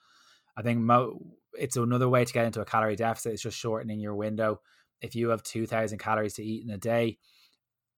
[0.57, 1.21] I think mo-
[1.53, 3.35] it's another way to get into a calorie deficit.
[3.35, 4.63] It's just shortening your window.
[5.03, 7.19] If you have two thousand calories to eat in a day,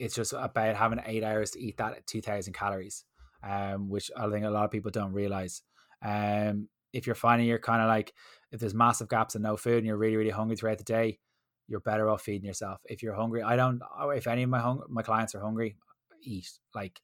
[0.01, 3.05] it's just about having eight hours to eat that 2000 calories
[3.43, 5.63] um, which i think a lot of people don't realize
[6.03, 8.13] um, if you're finding you're kind of like
[8.53, 11.19] if there's massive gaps and no food and you're really really hungry throughout the day
[11.69, 12.81] you're better off feeding yourself.
[12.85, 15.77] If you're hungry i don't oh, if any of my hung- my clients are hungry
[16.23, 16.51] eat.
[16.75, 17.01] Like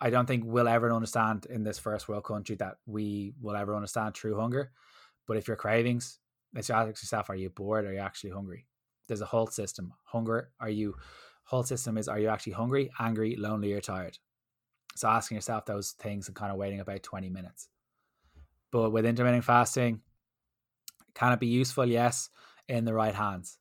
[0.00, 3.74] i don't think we'll ever understand in this first world country that we will ever
[3.74, 4.70] understand true hunger
[5.26, 6.18] but if your cravings
[6.56, 7.84] let's ask yourself are you bored?
[7.84, 8.66] Are you actually hungry?
[9.06, 9.92] There's a whole system.
[10.04, 10.96] Hunger are you
[11.44, 14.18] whole system is are you actually hungry, angry, lonely, or tired?
[14.96, 17.68] So asking yourself those things and kind of waiting about 20 minutes.
[18.76, 20.02] But with intermittent fasting,
[21.14, 21.86] can it be useful?
[21.86, 22.28] Yes,
[22.68, 23.58] in the right hands.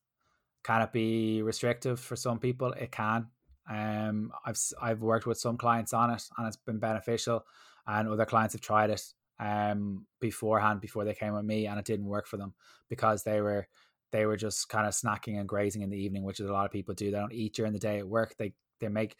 [0.65, 2.73] Can it be restrictive for some people?
[2.73, 3.27] It can.
[3.69, 7.45] Um, I've I've worked with some clients on it, and it's been beneficial.
[7.87, 9.01] And other clients have tried it
[9.39, 12.53] um beforehand before they came with me, and it didn't work for them
[12.89, 13.69] because they were
[14.11, 16.65] they were just kind of snacking and grazing in the evening, which is a lot
[16.65, 17.09] of people do.
[17.09, 18.35] They don't eat during the day at work.
[18.37, 18.51] They
[18.81, 19.15] they make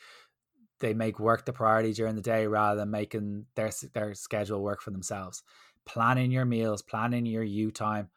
[0.80, 4.82] they make work the priority during the day rather than making their their schedule work
[4.82, 5.42] for themselves.
[5.86, 8.10] Planning your meals, planning your you time.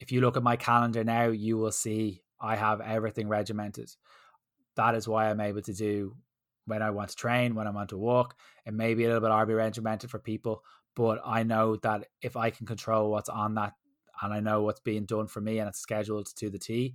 [0.00, 3.90] If you look at my calendar now, you will see I have everything regimented.
[4.76, 6.16] That is why I'm able to do
[6.66, 8.36] when I want to train, when I want to walk.
[8.66, 10.62] It may be a little bit arbitrary regimented for people,
[10.96, 13.74] but I know that if I can control what's on that
[14.22, 16.94] and I know what's being done for me and it's scheduled to the T,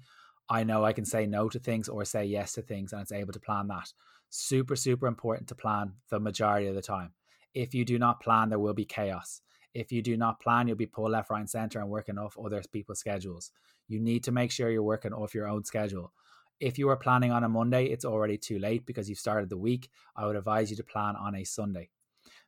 [0.49, 3.11] I know I can say no to things or say yes to things and it's
[3.11, 3.93] able to plan that.
[4.29, 7.13] Super, super important to plan the majority of the time.
[7.53, 9.41] If you do not plan, there will be chaos.
[9.73, 12.37] If you do not plan, you'll be pulled left, right, and center and working off
[12.43, 13.51] other people's schedules.
[13.87, 16.11] You need to make sure you're working off your own schedule.
[16.59, 19.57] If you are planning on a Monday, it's already too late because you've started the
[19.57, 19.89] week.
[20.15, 21.89] I would advise you to plan on a Sunday.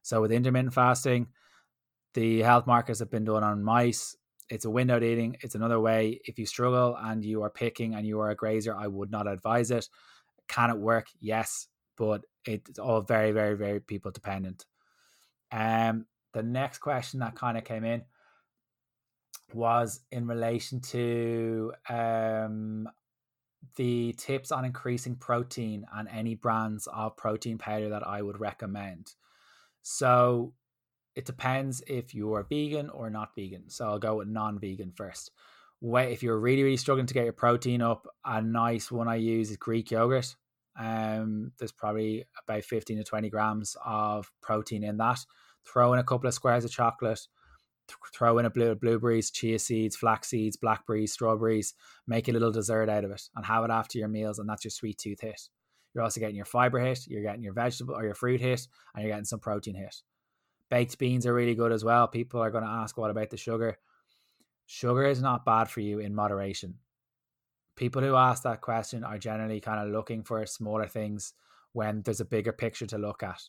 [0.02, 1.28] So with intermittent fasting,
[2.14, 4.18] the health markers have been done on mice,
[4.52, 5.38] it's a window eating.
[5.40, 6.20] It's another way.
[6.26, 9.26] If you struggle and you are picking and you are a grazer, I would not
[9.26, 9.88] advise it.
[10.50, 11.08] Can it work?
[11.22, 14.66] Yes, but it's all very, very, very people dependent.
[15.54, 18.04] Um, the next question that kind of came in
[19.54, 22.88] was in relation to um,
[23.76, 29.14] the tips on increasing protein and any brands of protein powder that I would recommend.
[29.82, 30.54] So
[31.16, 33.70] it depends if you're vegan or not vegan.
[33.70, 35.32] So I'll go with non-vegan first.
[35.82, 39.16] Wait, If you're really, really struggling to get your protein up, a nice one I
[39.16, 40.36] use is Greek yogurt.
[40.80, 45.20] Um, there's probably about 15 to 20 grams of protein in that.
[45.66, 47.28] Throw in a couple of squares of chocolate,
[48.14, 51.74] throw in a blue blueberries, chia seeds, flax seeds, blackberries, strawberries.
[52.08, 54.64] Make a little dessert out of it and have it after your meals, and that's
[54.64, 55.50] your sweet tooth hit.
[55.94, 59.04] You're also getting your fiber hit, you're getting your vegetable or your fruit hit, and
[59.04, 59.96] you're getting some protein hit.
[60.70, 62.08] Baked beans are really good as well.
[62.08, 63.78] People are going to ask, what about the sugar?
[64.68, 66.76] Sugar is not bad for you in moderation.
[67.76, 71.34] People who ask that question are generally kind of looking for smaller things
[71.74, 73.42] when there's a bigger picture to look at.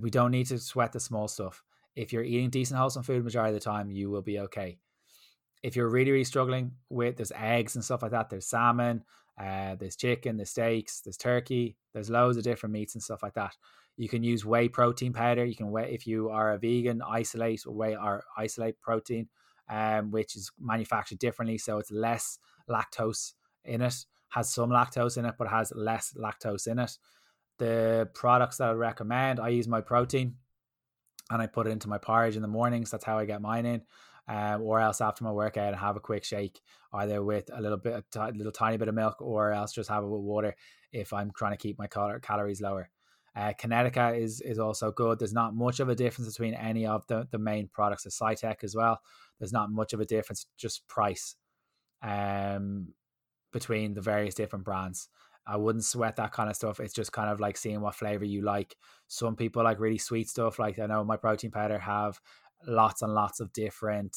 [0.00, 1.62] We don't need to sweat the small stuff
[1.96, 4.78] if you're eating decent wholesome food majority of the time, you will be okay.
[5.62, 9.04] If you're really, really struggling with there's eggs and stuff like that, there's salmon,
[9.38, 13.34] uh, there's chicken, there's steaks, there's turkey, there's loads of different meats and stuff like
[13.34, 13.52] that.
[13.96, 15.44] You can use whey protein powder.
[15.44, 19.28] You can whey if you are a vegan, isolate whey or isolate protein,
[19.70, 22.38] um, which is manufactured differently, so it's less
[22.68, 23.94] lactose in it.
[24.30, 26.98] Has some lactose in it, but has less lactose in it.
[27.58, 30.32] The products that I recommend, I use Myprotein
[31.30, 32.90] and I put it into my porridge in the mornings.
[32.90, 33.82] That's how I get mine in.
[34.26, 36.60] Um, or else after my workout, I have a quick shake,
[36.92, 39.90] either with a little bit, a t- little tiny bit of milk, or else just
[39.90, 40.56] have it with water
[40.92, 42.88] if I'm trying to keep my cal- calories lower.
[43.36, 45.18] Uh, Kinetica is is also good.
[45.18, 48.62] There's not much of a difference between any of the, the main products of Cytec
[48.62, 49.00] as well.
[49.38, 51.36] There's not much of a difference, just price
[52.02, 52.94] um,
[53.52, 55.08] between the various different brands.
[55.46, 56.80] I wouldn't sweat that kind of stuff.
[56.80, 58.76] It's just kind of like seeing what flavor you like.
[59.08, 60.58] Some people like really sweet stuff.
[60.58, 62.18] Like I know Myprotein powder have
[62.66, 64.16] lots and lots of different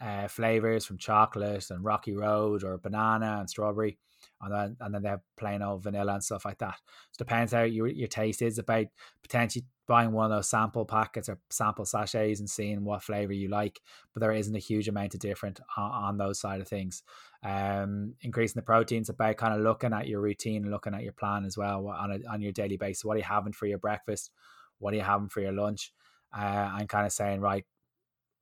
[0.00, 3.98] uh, flavors from chocolate and rocky road or banana and strawberry
[4.40, 6.76] and then and then they have plain old vanilla and stuff like that.
[7.12, 8.86] So depends how your your taste is about
[9.22, 13.48] potentially buying one of those sample packets or sample sachets and seeing what flavor you
[13.48, 13.80] like.
[14.12, 17.02] But there isn't a huge amount of different on, on those side of things.
[17.42, 21.14] Um, increasing the proteins about kind of looking at your routine and looking at your
[21.14, 23.04] plan as well on a, on your daily basis.
[23.04, 24.30] What are you having for your breakfast?
[24.78, 25.92] What are you having for your lunch?
[26.36, 27.64] Uh, and kind of saying right,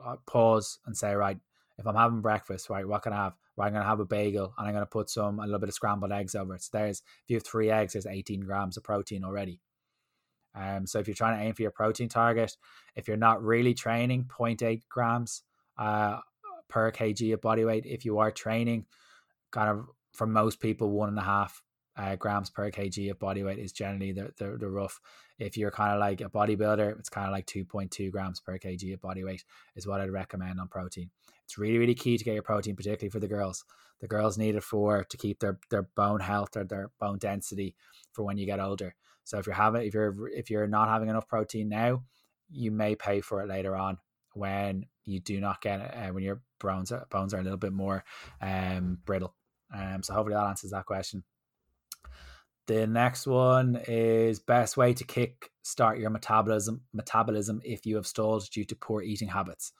[0.04, 1.38] uh, pause and say right,
[1.78, 3.34] if I'm having breakfast, right, what can I have?
[3.56, 5.60] Right, I'm going to have a bagel and I'm going to put some, a little
[5.60, 6.62] bit of scrambled eggs over it.
[6.62, 9.60] So there's, if you have three eggs, there's 18 grams of protein already.
[10.56, 12.56] Um, so if you're trying to aim for your protein target,
[12.94, 15.42] if you're not really training, 0.8 grams
[15.78, 16.20] uh,
[16.68, 17.84] per kg of body weight.
[17.86, 18.86] If you are training,
[19.50, 21.62] kind of for most people, one and a half
[21.96, 25.00] uh, grams per kg of body weight is generally the, the, the rough.
[25.38, 28.94] If you're kind of like a bodybuilder, it's kind of like 2.2 grams per kg
[28.94, 31.10] of body weight is what I'd recommend on protein.
[31.44, 33.64] It's really, really key to get your protein, particularly for the girls.
[34.00, 37.76] The girls need it for to keep their, their bone health or their bone density
[38.12, 38.94] for when you get older.
[39.26, 42.04] So if you're having if you're if you're not having enough protein now,
[42.48, 43.98] you may pay for it later on
[44.34, 47.72] when you do not get uh, when your bones are, bones are a little bit
[47.72, 48.04] more
[48.40, 49.34] um, brittle.
[49.74, 51.24] Um, so hopefully that answers that question.
[52.68, 58.06] The next one is best way to kick start your metabolism metabolism if you have
[58.06, 59.72] stalled due to poor eating habits.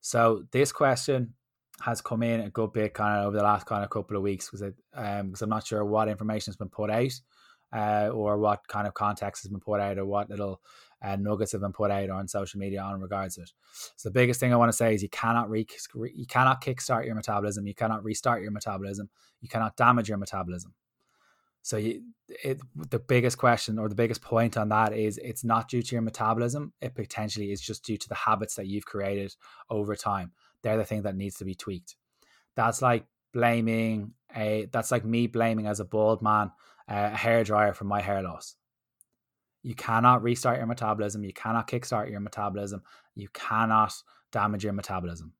[0.00, 1.34] So this question
[1.80, 4.24] has come in a good bit kind of over the last kind of couple of
[4.24, 7.12] weeks because um, because I'm not sure what information has been put out
[7.72, 10.60] uh, or what kind of context has been put out or what little
[11.02, 13.52] uh, nuggets have been put out on social media on regards to it.
[13.96, 15.66] So the biggest thing I want to say is you cannot re-
[16.14, 19.08] you cannot kickstart your metabolism, you cannot restart your metabolism,
[19.40, 20.74] you cannot damage your metabolism.
[21.62, 22.02] So you,
[22.42, 22.58] it,
[22.90, 26.02] the biggest question or the biggest point on that is it's not due to your
[26.02, 26.72] metabolism.
[26.80, 29.34] It potentially is just due to the habits that you've created
[29.68, 30.32] over time.
[30.62, 31.96] They're the thing that needs to be tweaked.
[32.56, 34.68] That's like blaming a.
[34.72, 36.50] That's like me blaming as a bald man
[36.90, 38.56] a hair dryer for my hair loss.
[39.62, 41.22] You cannot restart your metabolism.
[41.22, 42.82] You cannot kickstart your metabolism.
[43.14, 43.94] You cannot
[44.32, 45.34] damage your metabolism.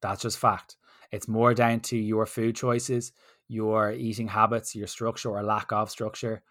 [0.00, 0.76] That's just fact.
[1.12, 3.12] It's more down to your food choices,
[3.46, 6.42] your eating habits, your structure or lack of structure.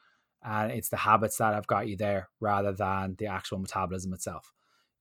[0.43, 4.53] And it's the habits that have got you there rather than the actual metabolism itself.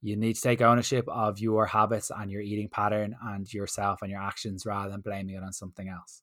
[0.03, 4.11] You need to take ownership of your habits and your eating pattern and yourself and
[4.11, 6.23] your actions rather than blaming it on something else.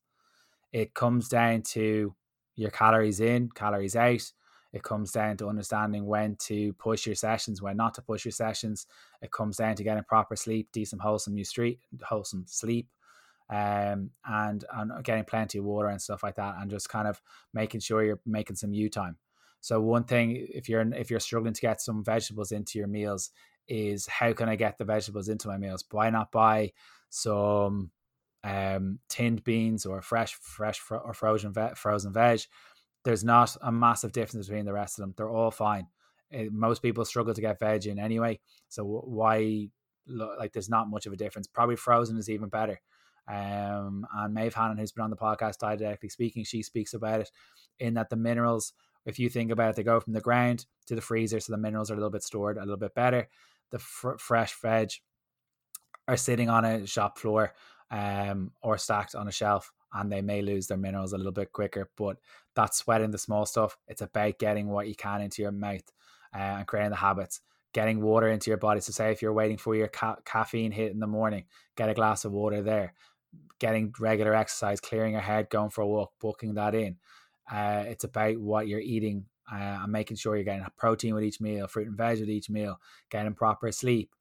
[0.72, 2.15] It comes down to
[2.55, 4.31] your calories in, calories out.
[4.73, 8.31] It comes down to understanding when to push your sessions, when not to push your
[8.31, 8.87] sessions.
[9.21, 12.87] It comes down to getting proper sleep, decent, wholesome, new street, wholesome sleep,
[13.51, 17.21] um, and and getting plenty of water and stuff like that, and just kind of
[17.53, 19.17] making sure you're making some you time.
[19.61, 23.29] So one thing, if you're if you're struggling to get some vegetables into your meals,
[23.67, 25.85] is how can I get the vegetables into my meals?
[25.91, 26.71] Why not buy
[27.09, 27.91] some
[28.43, 32.41] um, tinned beans or fresh, fresh or frozen ve- frozen veg?
[33.03, 35.13] There's not a massive difference between the rest of them.
[35.17, 35.88] They're all fine.
[36.32, 39.69] It, most people struggle to get veg in anyway, so why?
[40.06, 41.47] Like, there's not much of a difference.
[41.47, 42.82] Probably frozen is even better.
[43.27, 47.32] Um, and Maeve Hanan, who's been on the podcast, dietetically speaking, she speaks about it
[47.79, 48.73] in that the minerals,
[49.06, 51.58] if you think about it, they go from the ground to the freezer, so the
[51.58, 53.29] minerals are a little bit stored a little bit better.
[53.71, 54.91] The fr- fresh veg
[56.08, 57.53] are sitting on a shop floor
[57.93, 61.53] um, or stacked on a shelf, and they may lose their minerals a little bit
[61.53, 61.89] quicker.
[61.95, 62.17] But
[62.56, 63.77] that's sweating the small stuff.
[63.88, 65.89] It's about getting what you can into your mouth
[66.36, 67.41] uh, and creating the habits
[67.73, 68.79] getting water into your body.
[68.79, 71.95] So, say if you're waiting for your ca- caffeine hit in the morning, get a
[71.95, 72.93] glass of water there
[73.60, 76.97] getting regular exercise, clearing your head, going for a walk, booking that in.
[77.51, 81.41] Uh, it's about what you're eating uh, and making sure you're getting protein with each
[81.41, 82.79] meal, fruit and veg with each meal,
[83.10, 84.12] getting proper sleep.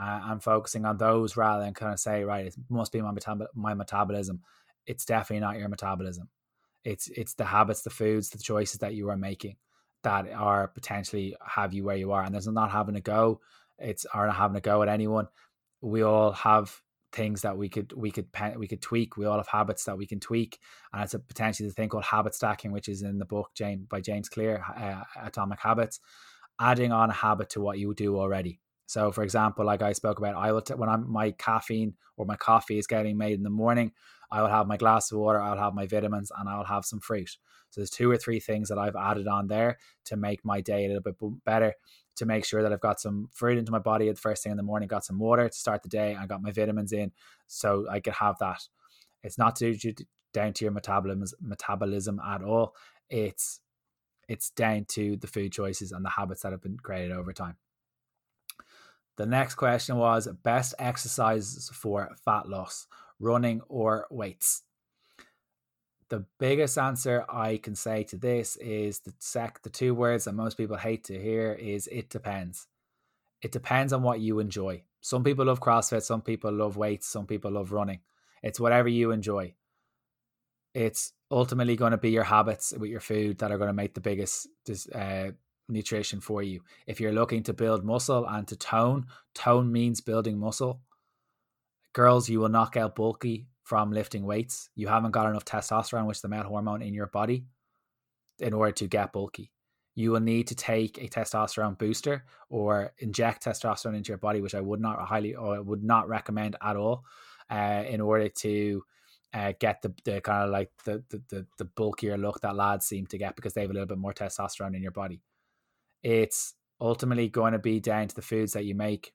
[0.00, 3.12] Uh, and focusing on those rather than kind of say, right, it must be my,
[3.12, 4.40] metab- my metabolism.
[4.86, 6.28] It's definitely not your metabolism.
[6.84, 9.56] It's it's the habits, the foods, the choices that you are making
[10.02, 12.22] that are potentially have you where you are.
[12.22, 13.40] And there's not having a go.
[13.78, 15.28] It's are not having a go at anyone.
[15.80, 16.80] We all have
[17.12, 18.26] things that we could we could
[18.56, 19.16] we could tweak.
[19.16, 20.58] We all have habits that we can tweak,
[20.92, 23.86] and it's a potentially the thing called habit stacking, which is in the book James
[23.88, 26.00] by James Clear, uh, Atomic Habits.
[26.60, 28.60] Adding on a habit to what you do already.
[28.86, 32.26] So, for example, like I spoke about, I will t- when I'm my caffeine or
[32.26, 33.92] my coffee is getting made in the morning,
[34.30, 37.00] I will have my glass of water, I'll have my vitamins, and I'll have some
[37.00, 37.30] fruit.
[37.70, 40.84] So there's two or three things that I've added on there to make my day
[40.84, 41.74] a little bit better
[42.16, 44.50] to make sure that I've got some fruit into my body at the first thing
[44.50, 47.12] in the morning, got some water to start the day, I got my vitamins in,
[47.46, 48.60] so I could have that.
[49.22, 49.74] It's not to,
[50.32, 52.74] down to your metabolism metabolism at all.
[53.08, 53.60] It's
[54.28, 57.56] it's down to the food choices and the habits that have been created over time.
[59.16, 62.86] The next question was best exercises for fat loss,
[63.20, 64.62] running or weights
[66.12, 70.34] the biggest answer I can say to this is the sec the two words that
[70.34, 72.66] most people hate to hear is it depends.
[73.40, 74.82] It depends on what you enjoy.
[75.00, 78.00] Some people love CrossFit, some people love weights, some people love running.
[78.42, 79.54] It's whatever you enjoy.
[80.74, 83.94] It's ultimately going to be your habits with your food that are going to make
[83.94, 84.48] the biggest
[84.94, 85.30] uh,
[85.68, 86.60] nutrition for you.
[86.86, 90.80] If you're looking to build muscle and to tone, tone means building muscle.
[91.92, 94.70] Girls, you will not get bulky from lifting weights.
[94.74, 97.44] You haven't got enough testosterone, which is the male hormone, in your body
[98.40, 99.52] in order to get bulky.
[99.94, 104.54] You will need to take a testosterone booster or inject testosterone into your body, which
[104.54, 107.04] I would not highly or would not recommend at all,
[107.50, 108.82] uh, in order to
[109.34, 113.06] uh, get the, the kind of like the, the the bulkier look that lads seem
[113.06, 115.20] to get because they have a little bit more testosterone in your body.
[116.02, 119.12] It's ultimately going to be down to the foods that you make.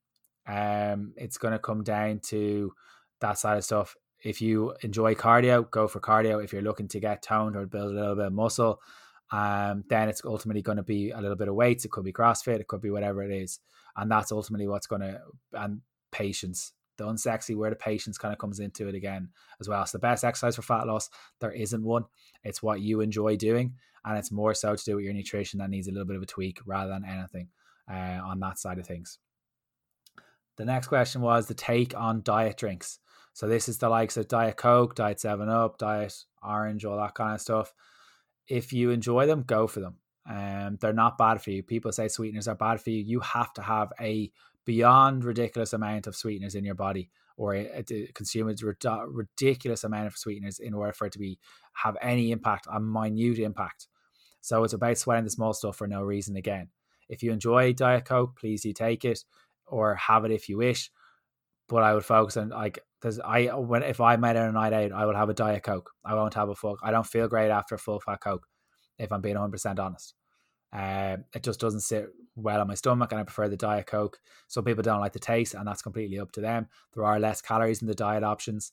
[0.47, 2.73] Um, it's going to come down to
[3.19, 6.43] that side of stuff if you enjoy cardio, go for cardio.
[6.43, 8.81] If you're looking to get toned or build a little bit of muscle,
[9.31, 11.85] um, then it's ultimately going to be a little bit of weights.
[11.85, 13.59] It could be CrossFit, it could be whatever it is,
[13.95, 15.19] and that's ultimately what's going to
[15.53, 16.73] and patience.
[16.97, 19.85] The unsexy where the patience kind of comes into it again as well.
[19.85, 22.05] So the best exercise for fat loss, there isn't one.
[22.43, 25.69] It's what you enjoy doing, and it's more so to do with your nutrition that
[25.69, 27.49] needs a little bit of a tweak rather than anything
[27.91, 29.19] uh, on that side of things.
[30.57, 32.99] The next question was the take on diet drinks.
[33.33, 37.13] So this is the likes of Diet Coke, Diet 7 Up, Diet Orange, all that
[37.13, 37.71] kind of stuff.
[38.47, 39.97] If you enjoy them, go for them.
[40.27, 41.61] Um, they're not bad for you.
[41.61, 43.03] People say sweeteners are bad for you.
[43.03, 44.31] You have to have a
[44.65, 47.83] beyond ridiculous amount of sweeteners in your body or a,
[48.15, 48.55] consume a
[49.07, 51.37] ridiculous amount of sweeteners in order for it to be
[51.83, 53.87] have any impact, a minute impact.
[54.41, 56.69] So it's about sweating the small stuff for no reason again.
[57.09, 59.23] If you enjoy Diet Coke, please do take it
[59.65, 60.91] or have it if you wish
[61.67, 64.73] but I would focus on like because I when if I made it a night
[64.73, 65.91] out, I would have a diet coke.
[66.05, 66.77] I won't have a full.
[66.81, 68.47] I don't feel great after a full fat coke,
[68.97, 70.13] if I'm being 100 percent honest.
[70.73, 74.19] Uh, it just doesn't sit well on my stomach, and I prefer the diet coke.
[74.47, 76.67] Some people don't like the taste, and that's completely up to them.
[76.93, 78.71] There are less calories in the diet options.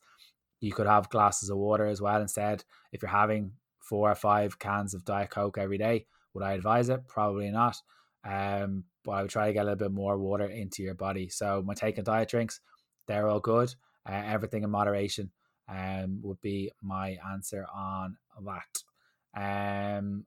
[0.61, 2.64] You could have glasses of water as well instead.
[2.93, 6.89] If you're having four or five cans of diet coke every day, would I advise
[6.89, 7.07] it?
[7.07, 7.76] Probably not.
[8.24, 11.28] Um, but I would try to get a little bit more water into your body.
[11.28, 12.61] So my take on diet drinks
[13.07, 13.74] they're all good.
[14.09, 15.31] Uh, everything in moderation
[15.68, 19.99] um, would be my answer on that.
[19.99, 20.26] Um,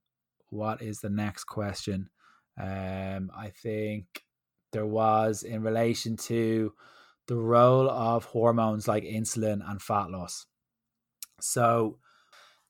[0.50, 2.10] what is the next question?
[2.60, 4.24] Um, I think
[4.72, 6.74] there was in relation to
[7.28, 10.46] the role of hormones like insulin and fat loss.
[11.40, 12.00] So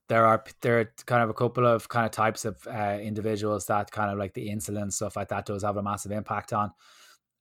[0.10, 3.66] there are there are kind of a couple of kind of types of uh, individuals
[3.68, 6.72] that kind of like the insulin stuff like that does have a massive impact on,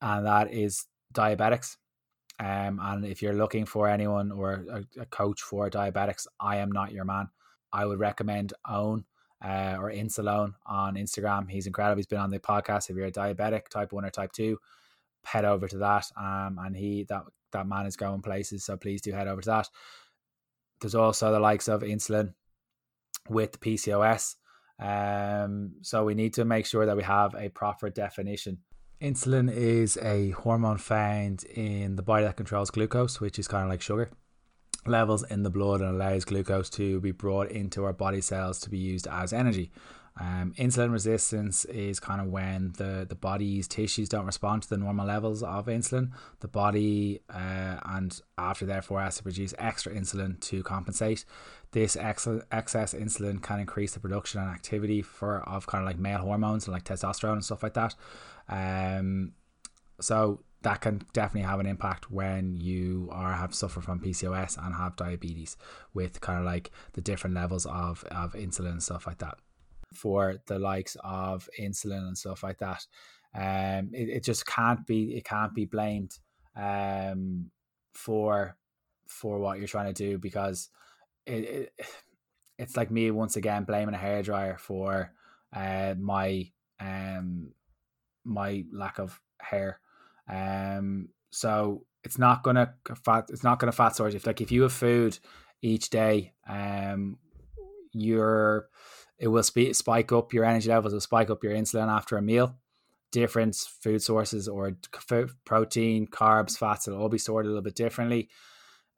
[0.00, 1.76] and that is diabetics.
[2.38, 6.70] Um, and if you're looking for anyone or a, a coach for diabetics, I am
[6.70, 7.28] not your man.
[7.72, 9.04] I would recommend Own
[9.42, 11.50] uh, or Insuleown on Instagram.
[11.50, 11.96] He's incredible.
[11.96, 12.90] He's been on the podcast.
[12.90, 14.58] If you're a diabetic, type one or type two,
[15.27, 16.07] head over to that.
[16.16, 17.22] Um, and he that
[17.53, 18.64] that man is going places.
[18.64, 19.68] So please do head over to that.
[20.81, 22.35] There's also the likes of insulin
[23.29, 24.35] with PCOS.
[24.79, 28.59] Um, so we need to make sure that we have a proper definition.
[29.01, 33.70] Insulin is a hormone found in the body that controls glucose, which is kind of
[33.70, 34.11] like sugar
[34.87, 38.70] levels in the blood and allows glucose to be brought into our body cells to
[38.70, 39.70] be used as energy.
[40.18, 44.78] Um, insulin resistance is kind of when the, the body's tissues don't respond to the
[44.78, 46.10] normal levels of insulin.
[46.40, 51.26] The body uh, and after therefore has to produce extra insulin to compensate.
[51.72, 55.98] This ex- excess insulin can increase the production and activity for of kind of like
[55.98, 57.94] male hormones and like testosterone and stuff like that.
[58.48, 59.32] Um,
[60.00, 64.74] so that can definitely have an impact when you are have suffer from PCOS and
[64.74, 65.58] have diabetes
[65.92, 69.36] with kind of like the different levels of, of insulin and stuff like that
[69.95, 72.87] for the likes of insulin and stuff like that.
[73.34, 76.18] Um, it, it just can't be it can't be blamed
[76.57, 77.51] um,
[77.95, 78.57] for
[79.09, 80.70] for what you're trying to do because
[81.26, 81.72] it, it
[82.59, 85.12] it's like me once again blaming a hairdryer for
[85.55, 87.53] uh, my um
[88.24, 89.80] my lack of hair.
[90.28, 92.74] Um, so it's not gonna
[93.05, 94.14] fat it's not gonna fat source.
[94.14, 95.18] If like if you have food
[95.61, 97.18] each day, um,
[97.93, 98.68] you're
[99.18, 102.16] it will sp- spike up your energy levels, it will spike up your insulin after
[102.16, 102.56] a meal.
[103.12, 104.76] Different food sources or
[105.44, 108.28] protein, carbs, fats, it'll all be stored a little bit differently.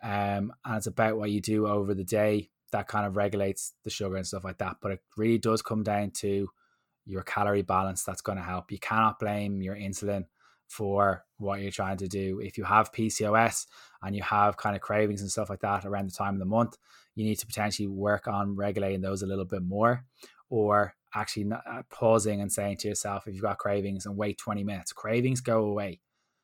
[0.03, 3.91] Um, and it's about what you do over the day that kind of regulates the
[3.91, 4.77] sugar and stuff like that.
[4.81, 6.49] But it really does come down to
[7.07, 8.71] your calorie balance that's going to help.
[8.71, 10.25] You cannot blame your insulin
[10.69, 12.41] for what you're trying to do.
[12.41, 13.67] If you have PCOS
[14.03, 16.45] and you have kind of cravings and stuff like that around the time of the
[16.45, 16.77] month,
[17.15, 20.05] you need to potentially work on regulating those a little bit more
[20.51, 24.39] or actually not, uh, pausing and saying to yourself, if you've got cravings and wait
[24.39, 26.01] 20 minutes, cravings go away.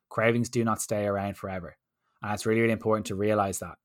[0.08, 1.76] Cravings do not stay around forever.
[2.22, 3.76] And it's really, really important to realize that.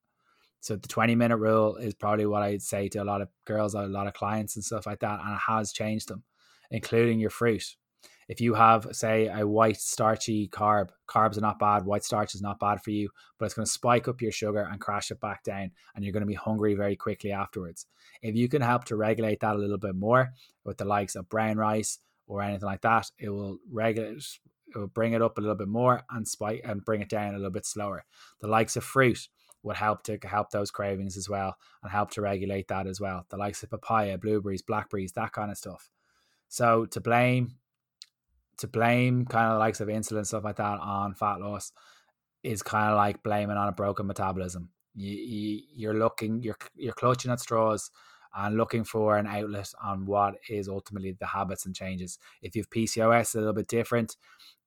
[0.61, 3.73] So the 20 minute rule is probably what I'd say to a lot of girls,
[3.73, 5.19] a lot of clients and stuff like that.
[5.23, 6.23] And it has changed them,
[6.71, 7.75] including your fruit
[8.29, 12.41] if you have say a white starchy carb carbs are not bad white starch is
[12.41, 15.19] not bad for you but it's going to spike up your sugar and crash it
[15.19, 17.87] back down and you're going to be hungry very quickly afterwards.
[18.21, 20.31] If you can help to regulate that a little bit more
[20.63, 24.23] with the likes of brown rice or anything like that it will regulate
[24.73, 27.33] it will bring it up a little bit more and spike and bring it down
[27.33, 28.05] a little bit slower.
[28.39, 29.27] The likes of fruit
[29.63, 33.25] would help to help those cravings as well and help to regulate that as well.
[33.29, 35.89] The likes of papaya blueberries blackberries that kind of stuff.
[36.47, 37.55] So to blame
[38.59, 41.71] to blame kind of likes of insulin stuff like that on fat loss
[42.43, 44.69] is kind of like blaming on a broken metabolism.
[44.95, 47.91] You, you you're looking you're you're clutching at straws
[48.35, 52.19] and looking for an outlet on what is ultimately the habits and changes.
[52.41, 54.15] If you have PCOS, a little bit different.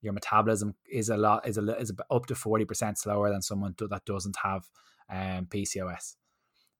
[0.01, 3.74] Your metabolism is a lot is a is up to forty percent slower than someone
[3.78, 4.64] that doesn't have
[5.09, 6.16] um, PCOS.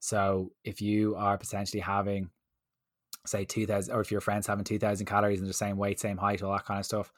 [0.01, 2.31] So if you are potentially having
[3.27, 6.43] say 2000 or if your friend's having 2000 calories and the same weight same height
[6.43, 7.13] all that kind of stuff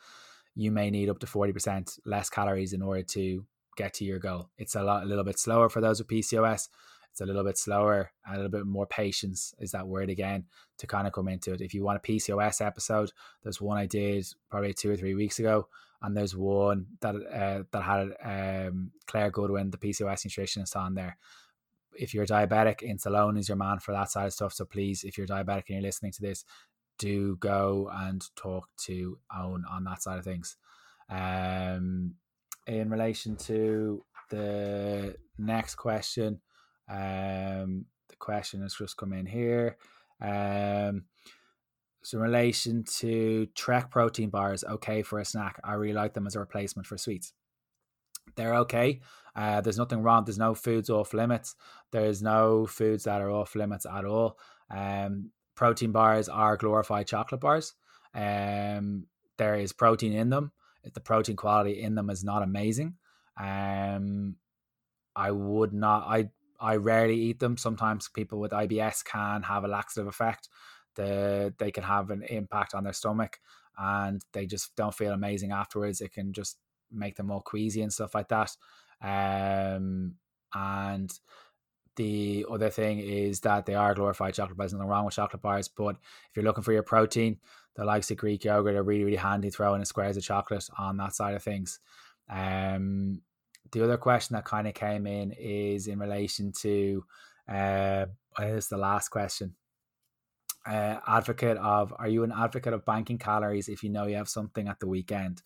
[0.55, 3.45] you may need up to 40% less calories in order to
[3.77, 4.51] get to your goal.
[4.57, 6.69] It's a lot a little bit slower for those with pcos
[7.11, 10.45] it's a little bit slower a little bit more patience is that word again
[10.79, 11.61] to kind of come into it.
[11.61, 13.11] If you want a pcos episode
[13.43, 15.69] there's one i did probably two or three weeks ago
[16.03, 21.17] and there's one that uh, that had um, claire goodwin the pcos nutritionist on there
[21.97, 24.53] if you're diabetic, Insuleown is your man for that side of stuff.
[24.53, 26.45] So please, if you're diabetic and you're listening to this,
[26.99, 30.57] do go and talk to Own on that side of things.
[31.11, 32.15] Um,
[32.67, 36.41] in relation to the next question,
[36.89, 39.77] um, the question has just come in here.
[40.21, 41.05] Um,
[42.03, 45.61] so in relation to Trek protein bars, okay for a snack.
[45.65, 47.33] I really like them as a replacement for sweets.
[48.37, 49.01] They're okay.
[49.37, 50.25] Uh, there's nothing wrong.
[50.25, 51.57] There's no foods off limits.
[51.91, 54.39] There's no foods that are off limits at all.
[54.71, 57.75] Um, protein bars are glorified chocolate bars.
[58.15, 59.07] Um,
[59.39, 60.53] there is protein in them.
[60.93, 62.97] The protein quality in them is not amazing.
[63.41, 64.37] Um,
[65.17, 66.05] I would not.
[66.07, 66.29] I
[66.61, 67.57] I rarely eat them.
[67.57, 70.49] Sometimes people with IBS can have a laxative effect.
[70.95, 73.41] The they can have an impact on their stomach,
[73.79, 76.01] and they just don't feel amazing afterwards.
[76.01, 76.59] It can just
[76.91, 78.57] make them more queasy and stuff like that.
[79.03, 80.15] Um,
[80.55, 81.13] and
[81.97, 84.73] the other thing is that they are glorified chocolate bars.
[84.73, 87.39] Nothing wrong with chocolate bars, but if you're looking for your protein,
[87.77, 90.97] the likes of Greek yogurt are really, really handy throwing in squares of chocolate on
[90.97, 91.81] that side of things.
[92.29, 93.21] Um,
[93.73, 97.05] the other question that kind of came in is in relation to,
[97.49, 98.07] uh,
[98.39, 99.55] it's the last question.
[100.67, 104.29] Uh, advocate of, are you an advocate of banking calories if you know you have
[104.29, 105.43] something at the weekend?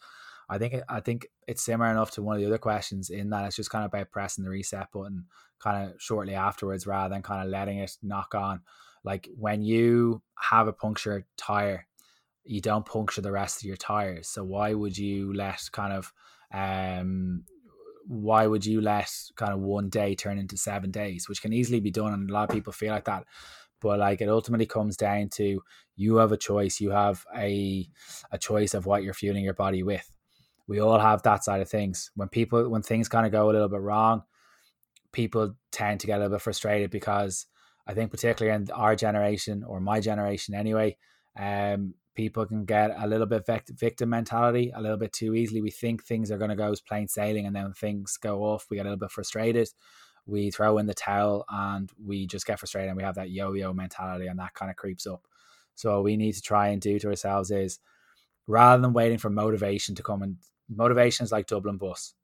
[0.49, 3.45] I think I think it's similar enough to one of the other questions in that
[3.45, 5.27] it's just kind of about pressing the reset button
[5.61, 8.61] kind of shortly afterwards rather than kind of letting it knock on.
[9.05, 11.87] Like when you have a punctured tire,
[12.45, 14.29] you don't puncture the rest of your tires.
[14.29, 16.13] So why would you let kind of
[16.53, 17.45] um
[18.07, 21.81] why would you let kind of one day turn into seven days, which can easily
[21.81, 23.25] be done, and a lot of people feel like that.
[23.83, 25.61] But like it ultimately comes down to
[25.95, 26.81] you have a choice.
[26.81, 27.87] You have a
[28.33, 30.11] a choice of what you're fueling your body with.
[30.69, 32.11] We all have that side of things.
[32.15, 34.23] When people when things kind of go a little bit wrong,
[35.13, 37.47] people tend to get a little bit frustrated because
[37.87, 40.99] I think particularly in our generation or my generation anyway,
[41.39, 45.63] um, people can get a little bit victim mentality a little bit too easily.
[45.63, 48.67] We think things are going to go as plain sailing, and then things go off.
[48.69, 49.69] We get a little bit frustrated.
[50.27, 53.73] We throw in the towel, and we just get frustrated, and we have that yo-yo
[53.73, 55.23] mentality, and that kind of creeps up.
[55.77, 57.79] So what we need to try and do to ourselves is,
[58.47, 60.37] rather than waiting for motivation to come, and
[60.69, 62.15] motivation is like Dublin bus.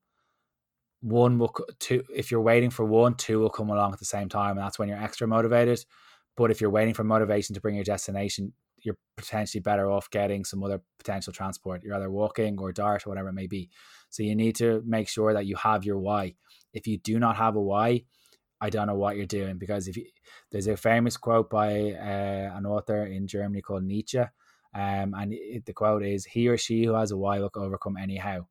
[1.01, 4.29] One will two if you're waiting for one two will come along at the same
[4.29, 5.85] time and that's when you're extra motivated.
[6.37, 10.45] But if you're waiting for motivation to bring your destination you're potentially better off getting
[10.45, 11.83] some other potential transport.
[11.83, 13.71] You're either walking or dart or whatever it may be.
[14.11, 16.35] So you need to make sure that you have your why.
[16.75, 18.05] If you do not have a why
[18.61, 20.07] i don't know what you're doing because if you,
[20.51, 24.23] there's a famous quote by uh, an author in germany called nietzsche
[24.75, 27.97] um, and it, the quote is he or she who has a why will overcome
[27.97, 28.45] anyhow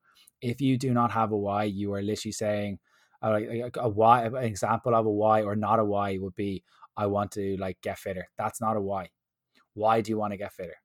[0.44, 2.80] if you do not have a why, you are literally saying
[3.24, 4.26] uh, like a why.
[4.26, 6.64] An example of a why or not a why would be
[6.98, 8.28] I want to like get fitter.
[8.38, 9.10] That's not a why.
[9.74, 10.76] Why do you want to get fitter?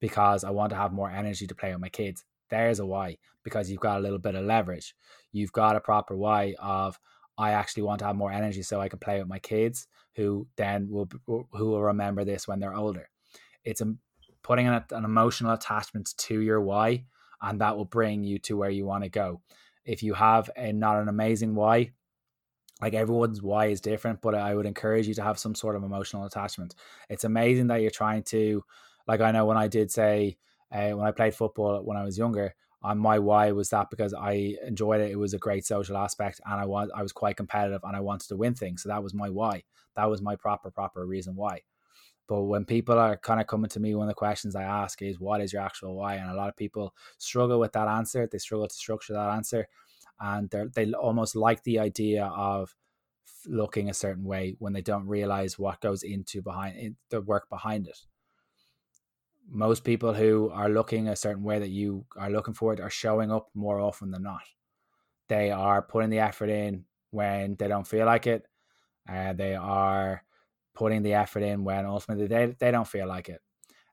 [0.00, 2.24] Because I want to have more energy to play with my kids.
[2.48, 4.94] There's a why because you've got a little bit of leverage.
[5.32, 6.98] You've got a proper why of
[7.36, 10.46] I actually want to have more energy so I can play with my kids who
[10.56, 13.10] then will who will remember this when they're older.
[13.64, 13.94] It's a,
[14.46, 17.04] putting an, an emotional attachment to your why
[17.42, 19.40] and that will bring you to where you want to go.
[19.84, 21.90] If you have a not an amazing why,
[22.80, 25.82] like everyone's why is different, but I would encourage you to have some sort of
[25.82, 26.76] emotional attachment.
[27.10, 28.62] It's amazing that you're trying to,
[29.08, 30.38] like I know when I did say
[30.72, 34.14] uh, when I played football when I was younger, on my why was that because
[34.14, 35.10] I enjoyed it.
[35.10, 38.00] It was a great social aspect, and I was I was quite competitive, and I
[38.00, 38.84] wanted to win things.
[38.84, 39.64] So that was my why.
[39.96, 41.62] That was my proper proper reason why.
[42.28, 45.00] But when people are kind of coming to me, one of the questions I ask
[45.02, 46.14] is, What is your actual why?
[46.16, 48.28] And a lot of people struggle with that answer.
[48.30, 49.68] They struggle to structure that answer.
[50.18, 52.74] And they they almost like the idea of
[53.46, 57.86] looking a certain way when they don't realize what goes into behind the work behind
[57.86, 57.98] it.
[59.48, 62.90] Most people who are looking a certain way that you are looking for it are
[62.90, 64.42] showing up more often than not.
[65.28, 68.46] They are putting the effort in when they don't feel like it.
[69.08, 70.24] Uh, they are
[70.76, 73.40] putting the effort in when ultimately they, they don't feel like it.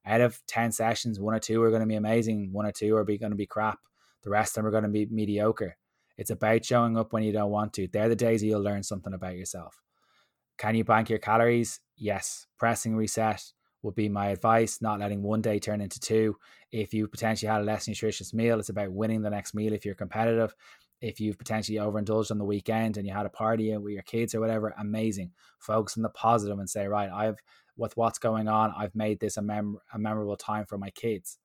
[0.06, 2.96] Out of 10 sessions, one or two are going to be amazing, one or two
[2.96, 3.80] are be, going to be crap.
[4.24, 5.78] The rest of them are going to be mediocre.
[6.18, 7.88] It's about showing up when you don't want to.
[7.88, 9.82] They're the days you'll learn something about yourself.
[10.58, 11.80] Can you bank your calories?
[11.98, 12.46] Yes.
[12.60, 13.42] Pressing reset
[13.82, 16.36] would be my advice, not letting one day turn into two.
[16.72, 19.86] If you potentially had a less nutritious meal, it's about winning the next meal if
[19.86, 20.54] you're competitive
[21.04, 24.34] if you've potentially overindulged on the weekend and you had a party with your kids
[24.34, 25.32] or whatever, amazing.
[25.60, 27.36] Focus on the positive and say, right, I've
[27.76, 31.40] with what's going on, I've made this a, mem- a memorable time for my kids.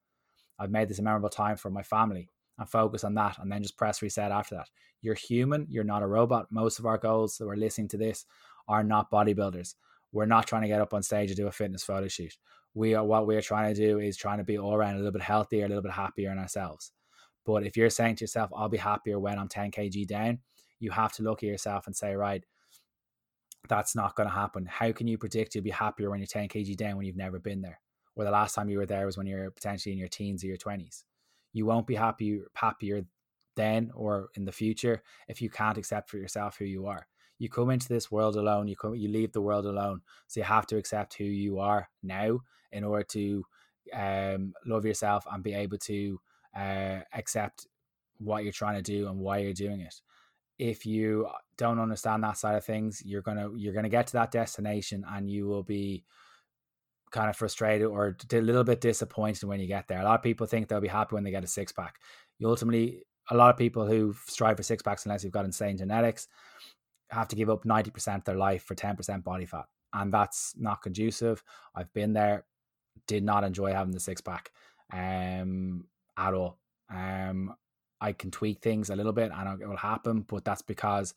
[0.60, 2.28] I've made this a memorable time for my family
[2.58, 4.68] and focus on that and then just press reset after that.
[5.00, 6.46] You're human, you're not a robot.
[6.50, 8.26] Most of our goals that we're listening to this
[8.68, 9.74] are not bodybuilders.
[10.12, 12.36] We're not trying to get up on stage and do a fitness photo shoot.
[12.74, 15.12] We are what we're trying to do is trying to be all around a little
[15.12, 16.92] bit healthier, a little bit happier in ourselves.
[17.44, 20.40] But if you're saying to yourself, I'll be happier when I'm 10 kg down,
[20.80, 22.44] you have to look at yourself and say, right,
[23.68, 24.66] that's not going to happen.
[24.66, 27.38] How can you predict you'll be happier when you're 10 kg down when you've never
[27.38, 27.80] been there?
[28.16, 30.48] Or the last time you were there was when you're potentially in your teens or
[30.48, 31.04] your 20s.
[31.52, 33.02] You won't be happy, happier
[33.56, 37.06] then or in the future if you can't accept for yourself who you are.
[37.38, 40.00] You come into this world alone, you come you leave the world alone.
[40.26, 42.40] So you have to accept who you are now
[42.72, 43.44] in order to
[43.94, 46.20] um, love yourself and be able to
[46.56, 47.66] uh, accept
[48.18, 49.94] what you're trying to do and why you're doing it.
[50.58, 54.32] If you don't understand that side of things, you're gonna you're gonna get to that
[54.32, 56.04] destination and you will be
[57.10, 60.00] kind of frustrated or a little bit disappointed when you get there.
[60.00, 61.96] A lot of people think they'll be happy when they get a six pack.
[62.38, 65.76] You ultimately, a lot of people who strive for six packs, unless you've got insane
[65.76, 66.28] genetics,
[67.10, 69.64] have to give up 90% of their life for 10% body fat.
[69.92, 71.42] And that's not conducive.
[71.74, 72.44] I've been there,
[73.06, 74.50] did not enjoy having the six pack
[74.92, 75.84] um,
[76.18, 76.58] at all.
[76.90, 77.54] Um,
[78.00, 81.14] I can tweak things a little bit and it will happen, but that's because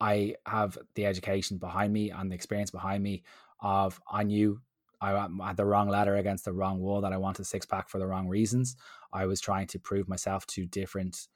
[0.00, 3.22] I have the education behind me and the experience behind me
[3.60, 4.60] of I knew
[5.00, 7.98] I had the wrong ladder against the wrong wall that I wanted six pack for
[7.98, 8.76] the wrong reasons.
[9.12, 11.28] I was trying to prove myself to different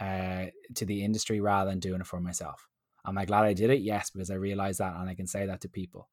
[0.00, 2.68] uh, to the industry rather than doing it for myself.
[3.06, 3.80] Am I glad I did it?
[3.80, 6.08] Yes, because I realized that and I can say that to people.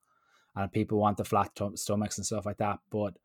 [0.55, 2.79] And people want the flat t- stomachs and stuff like that.
[2.91, 3.15] But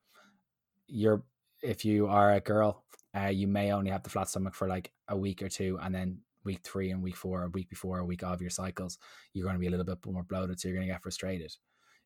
[0.87, 1.23] you're
[1.65, 2.85] if you are a girl,
[3.17, 5.95] uh, you may only have the flat stomach for like a week or two, and
[5.95, 8.99] then week three and week four, a week before, a week of your cycles,
[9.33, 11.53] you're going to be a little bit more bloated, so you're going to get frustrated.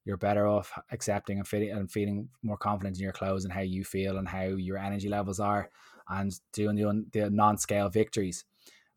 [0.04, 3.60] You're better off accepting and, fitting, and feeling more confident in your clothes and how
[3.60, 5.68] you feel and how your energy levels are,
[6.08, 8.44] and doing the, the non-scale victories.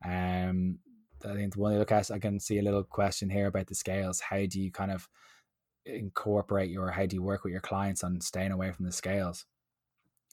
[0.05, 0.78] Um,
[1.26, 3.68] I think the one you look at, I can see a little question here about
[3.68, 4.20] the scales.
[4.20, 5.07] How do you kind of
[5.86, 9.45] incorporate your, how do you work with your clients on staying away from the scales?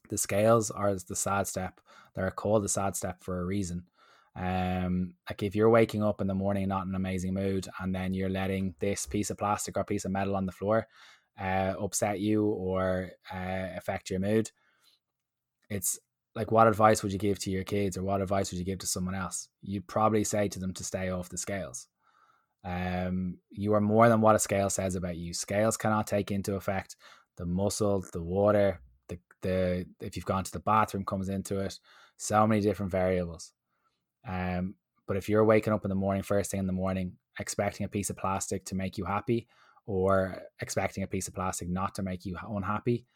[0.09, 1.80] The scales are the sad step.
[2.14, 3.84] They're called the sad step for a reason.
[4.36, 7.94] Um, like if you're waking up in the morning not in an amazing mood, and
[7.94, 10.86] then you're letting this piece of plastic or piece of metal on the floor
[11.40, 14.50] uh, upset you or uh, affect your mood,
[15.70, 15.98] it's
[16.34, 18.78] like what advice would you give to your kids or what advice would you give
[18.78, 19.48] to someone else?
[19.62, 21.88] You'd probably say to them to stay off the scales.
[22.64, 25.32] Um, you are more than what a scale says about you.
[25.32, 26.96] Scales cannot take into effect
[27.36, 28.80] the muscle, the water,
[29.43, 31.78] the if you've gone to the bathroom comes into it.
[32.16, 33.53] So many different variables.
[34.26, 34.74] Um,
[35.07, 37.89] but if you're waking up in the morning, first thing in the morning, expecting a
[37.89, 39.49] piece of plastic to make you happy,
[39.86, 43.07] or expecting a piece of plastic not to make you unhappy,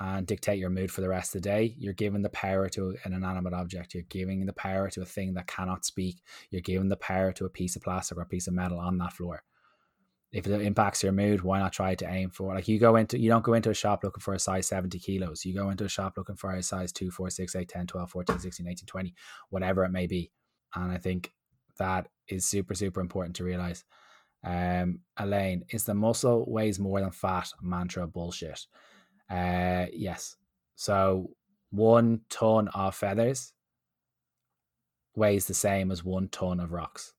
[0.00, 1.74] and dictate your mood for the rest of the day.
[1.78, 3.94] You're giving the power to an inanimate object.
[3.94, 6.20] You're giving the power to a thing that cannot speak.
[6.50, 8.98] You're giving the power to a piece of plastic or a piece of metal on
[8.98, 9.44] that floor.
[10.34, 13.16] If it impacts your mood, why not try to aim for like you go into
[13.16, 15.44] you don't go into a shop looking for a size 70 kilos.
[15.44, 18.10] You go into a shop looking for a size 2, 4, 6, 8, 10, 12,
[18.10, 19.14] 14, 16, 18, 20,
[19.50, 20.32] whatever it may be.
[20.74, 21.32] And I think
[21.78, 23.84] that is super, super important to realize.
[24.42, 28.66] Um, Elaine, is the muscle weighs more than fat mantra bullshit?
[29.30, 30.36] Uh, yes.
[30.74, 31.30] So
[31.70, 33.52] one ton of feathers
[35.14, 37.12] weighs the same as one ton of rocks.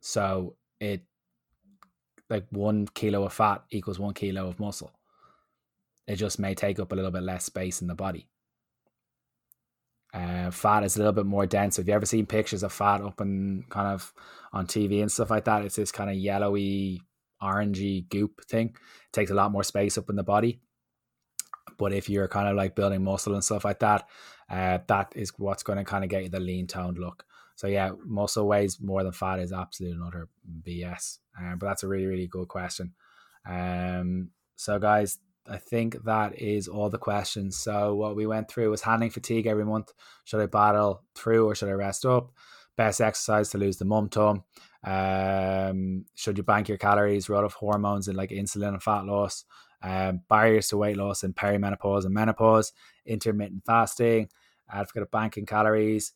[0.00, 1.02] So it
[2.28, 4.92] like one kilo of fat equals one kilo of muscle.
[6.06, 8.28] It just may take up a little bit less space in the body.
[10.14, 11.76] Uh, fat is a little bit more dense.
[11.76, 14.12] Have you ever seen pictures of fat up and kind of
[14.52, 15.64] on TV and stuff like that?
[15.64, 17.02] It's this kind of yellowy,
[17.42, 18.68] orangey goop thing.
[18.68, 20.60] It takes a lot more space up in the body.
[21.76, 24.08] But if you're kind of like building muscle and stuff like that,
[24.48, 27.24] uh, that is what's going to kind of get you the lean toned look.
[27.56, 30.28] So yeah, muscle weighs more than fat is absolute utter
[30.62, 31.18] BS.
[31.38, 32.94] Um, but that's a really really good question.
[33.48, 37.56] Um, so guys, I think that is all the questions.
[37.56, 39.92] So what we went through was handling fatigue every month.
[40.24, 42.30] Should I battle through or should I rest up?
[42.76, 44.44] Best exercise to lose the mum tum.
[44.84, 49.44] Um, should you bank your calories, run off hormones and like insulin and fat loss?
[49.82, 52.72] Um, barriers to weight loss in perimenopause and menopause,
[53.04, 54.28] intermittent fasting,
[54.70, 56.12] advocate of banking calories,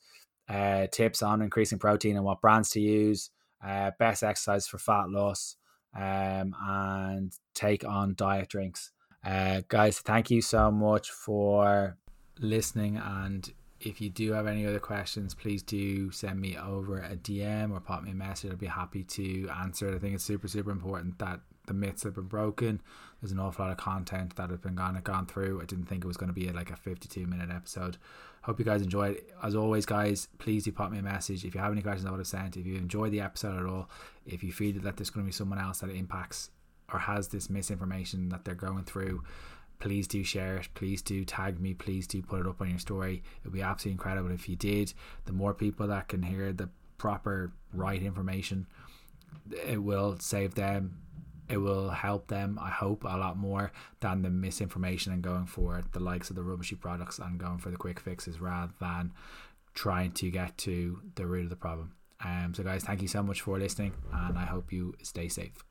[0.50, 3.30] uh, tips on increasing protein and what brands to use,
[3.64, 5.56] uh, best exercise for fat loss,
[5.94, 8.90] um, and take on diet drinks.
[9.24, 11.96] Uh, guys, thank you so much for
[12.40, 12.96] listening.
[12.96, 17.70] And if you do have any other questions, please do send me over a DM
[17.70, 18.50] or pop me a message.
[18.50, 19.94] I'd be happy to answer it.
[19.94, 22.80] I think it's super, super important that the myths have been broken.
[23.20, 25.60] There's an awful lot of content that has been gone gone through.
[25.62, 27.98] I didn't think it was going to be like a 52 minute episode.
[28.42, 29.22] Hope you guys enjoyed.
[29.42, 32.10] As always, guys, please do pop me a message if you have any questions I
[32.10, 32.56] would have sent.
[32.56, 33.90] If you enjoyed the episode at all,
[34.24, 36.50] if you feel that there's going to be someone else that impacts
[36.92, 39.22] or has this misinformation that they're going through,
[39.78, 40.68] please do share it.
[40.74, 41.74] Please do tag me.
[41.74, 43.22] Please do put it up on your story.
[43.42, 44.94] It would be absolutely incredible if you did.
[45.26, 48.66] The more people that can hear the proper, right information,
[49.66, 50.96] it will save them.
[51.50, 55.82] It will help them, I hope, a lot more than the misinformation and going for
[55.92, 59.12] the likes of the rubbishy products and going for the quick fixes rather than
[59.74, 61.92] trying to get to the root of the problem.
[62.24, 65.64] Um, so, guys, thank you so much for listening, and I hope you stay safe.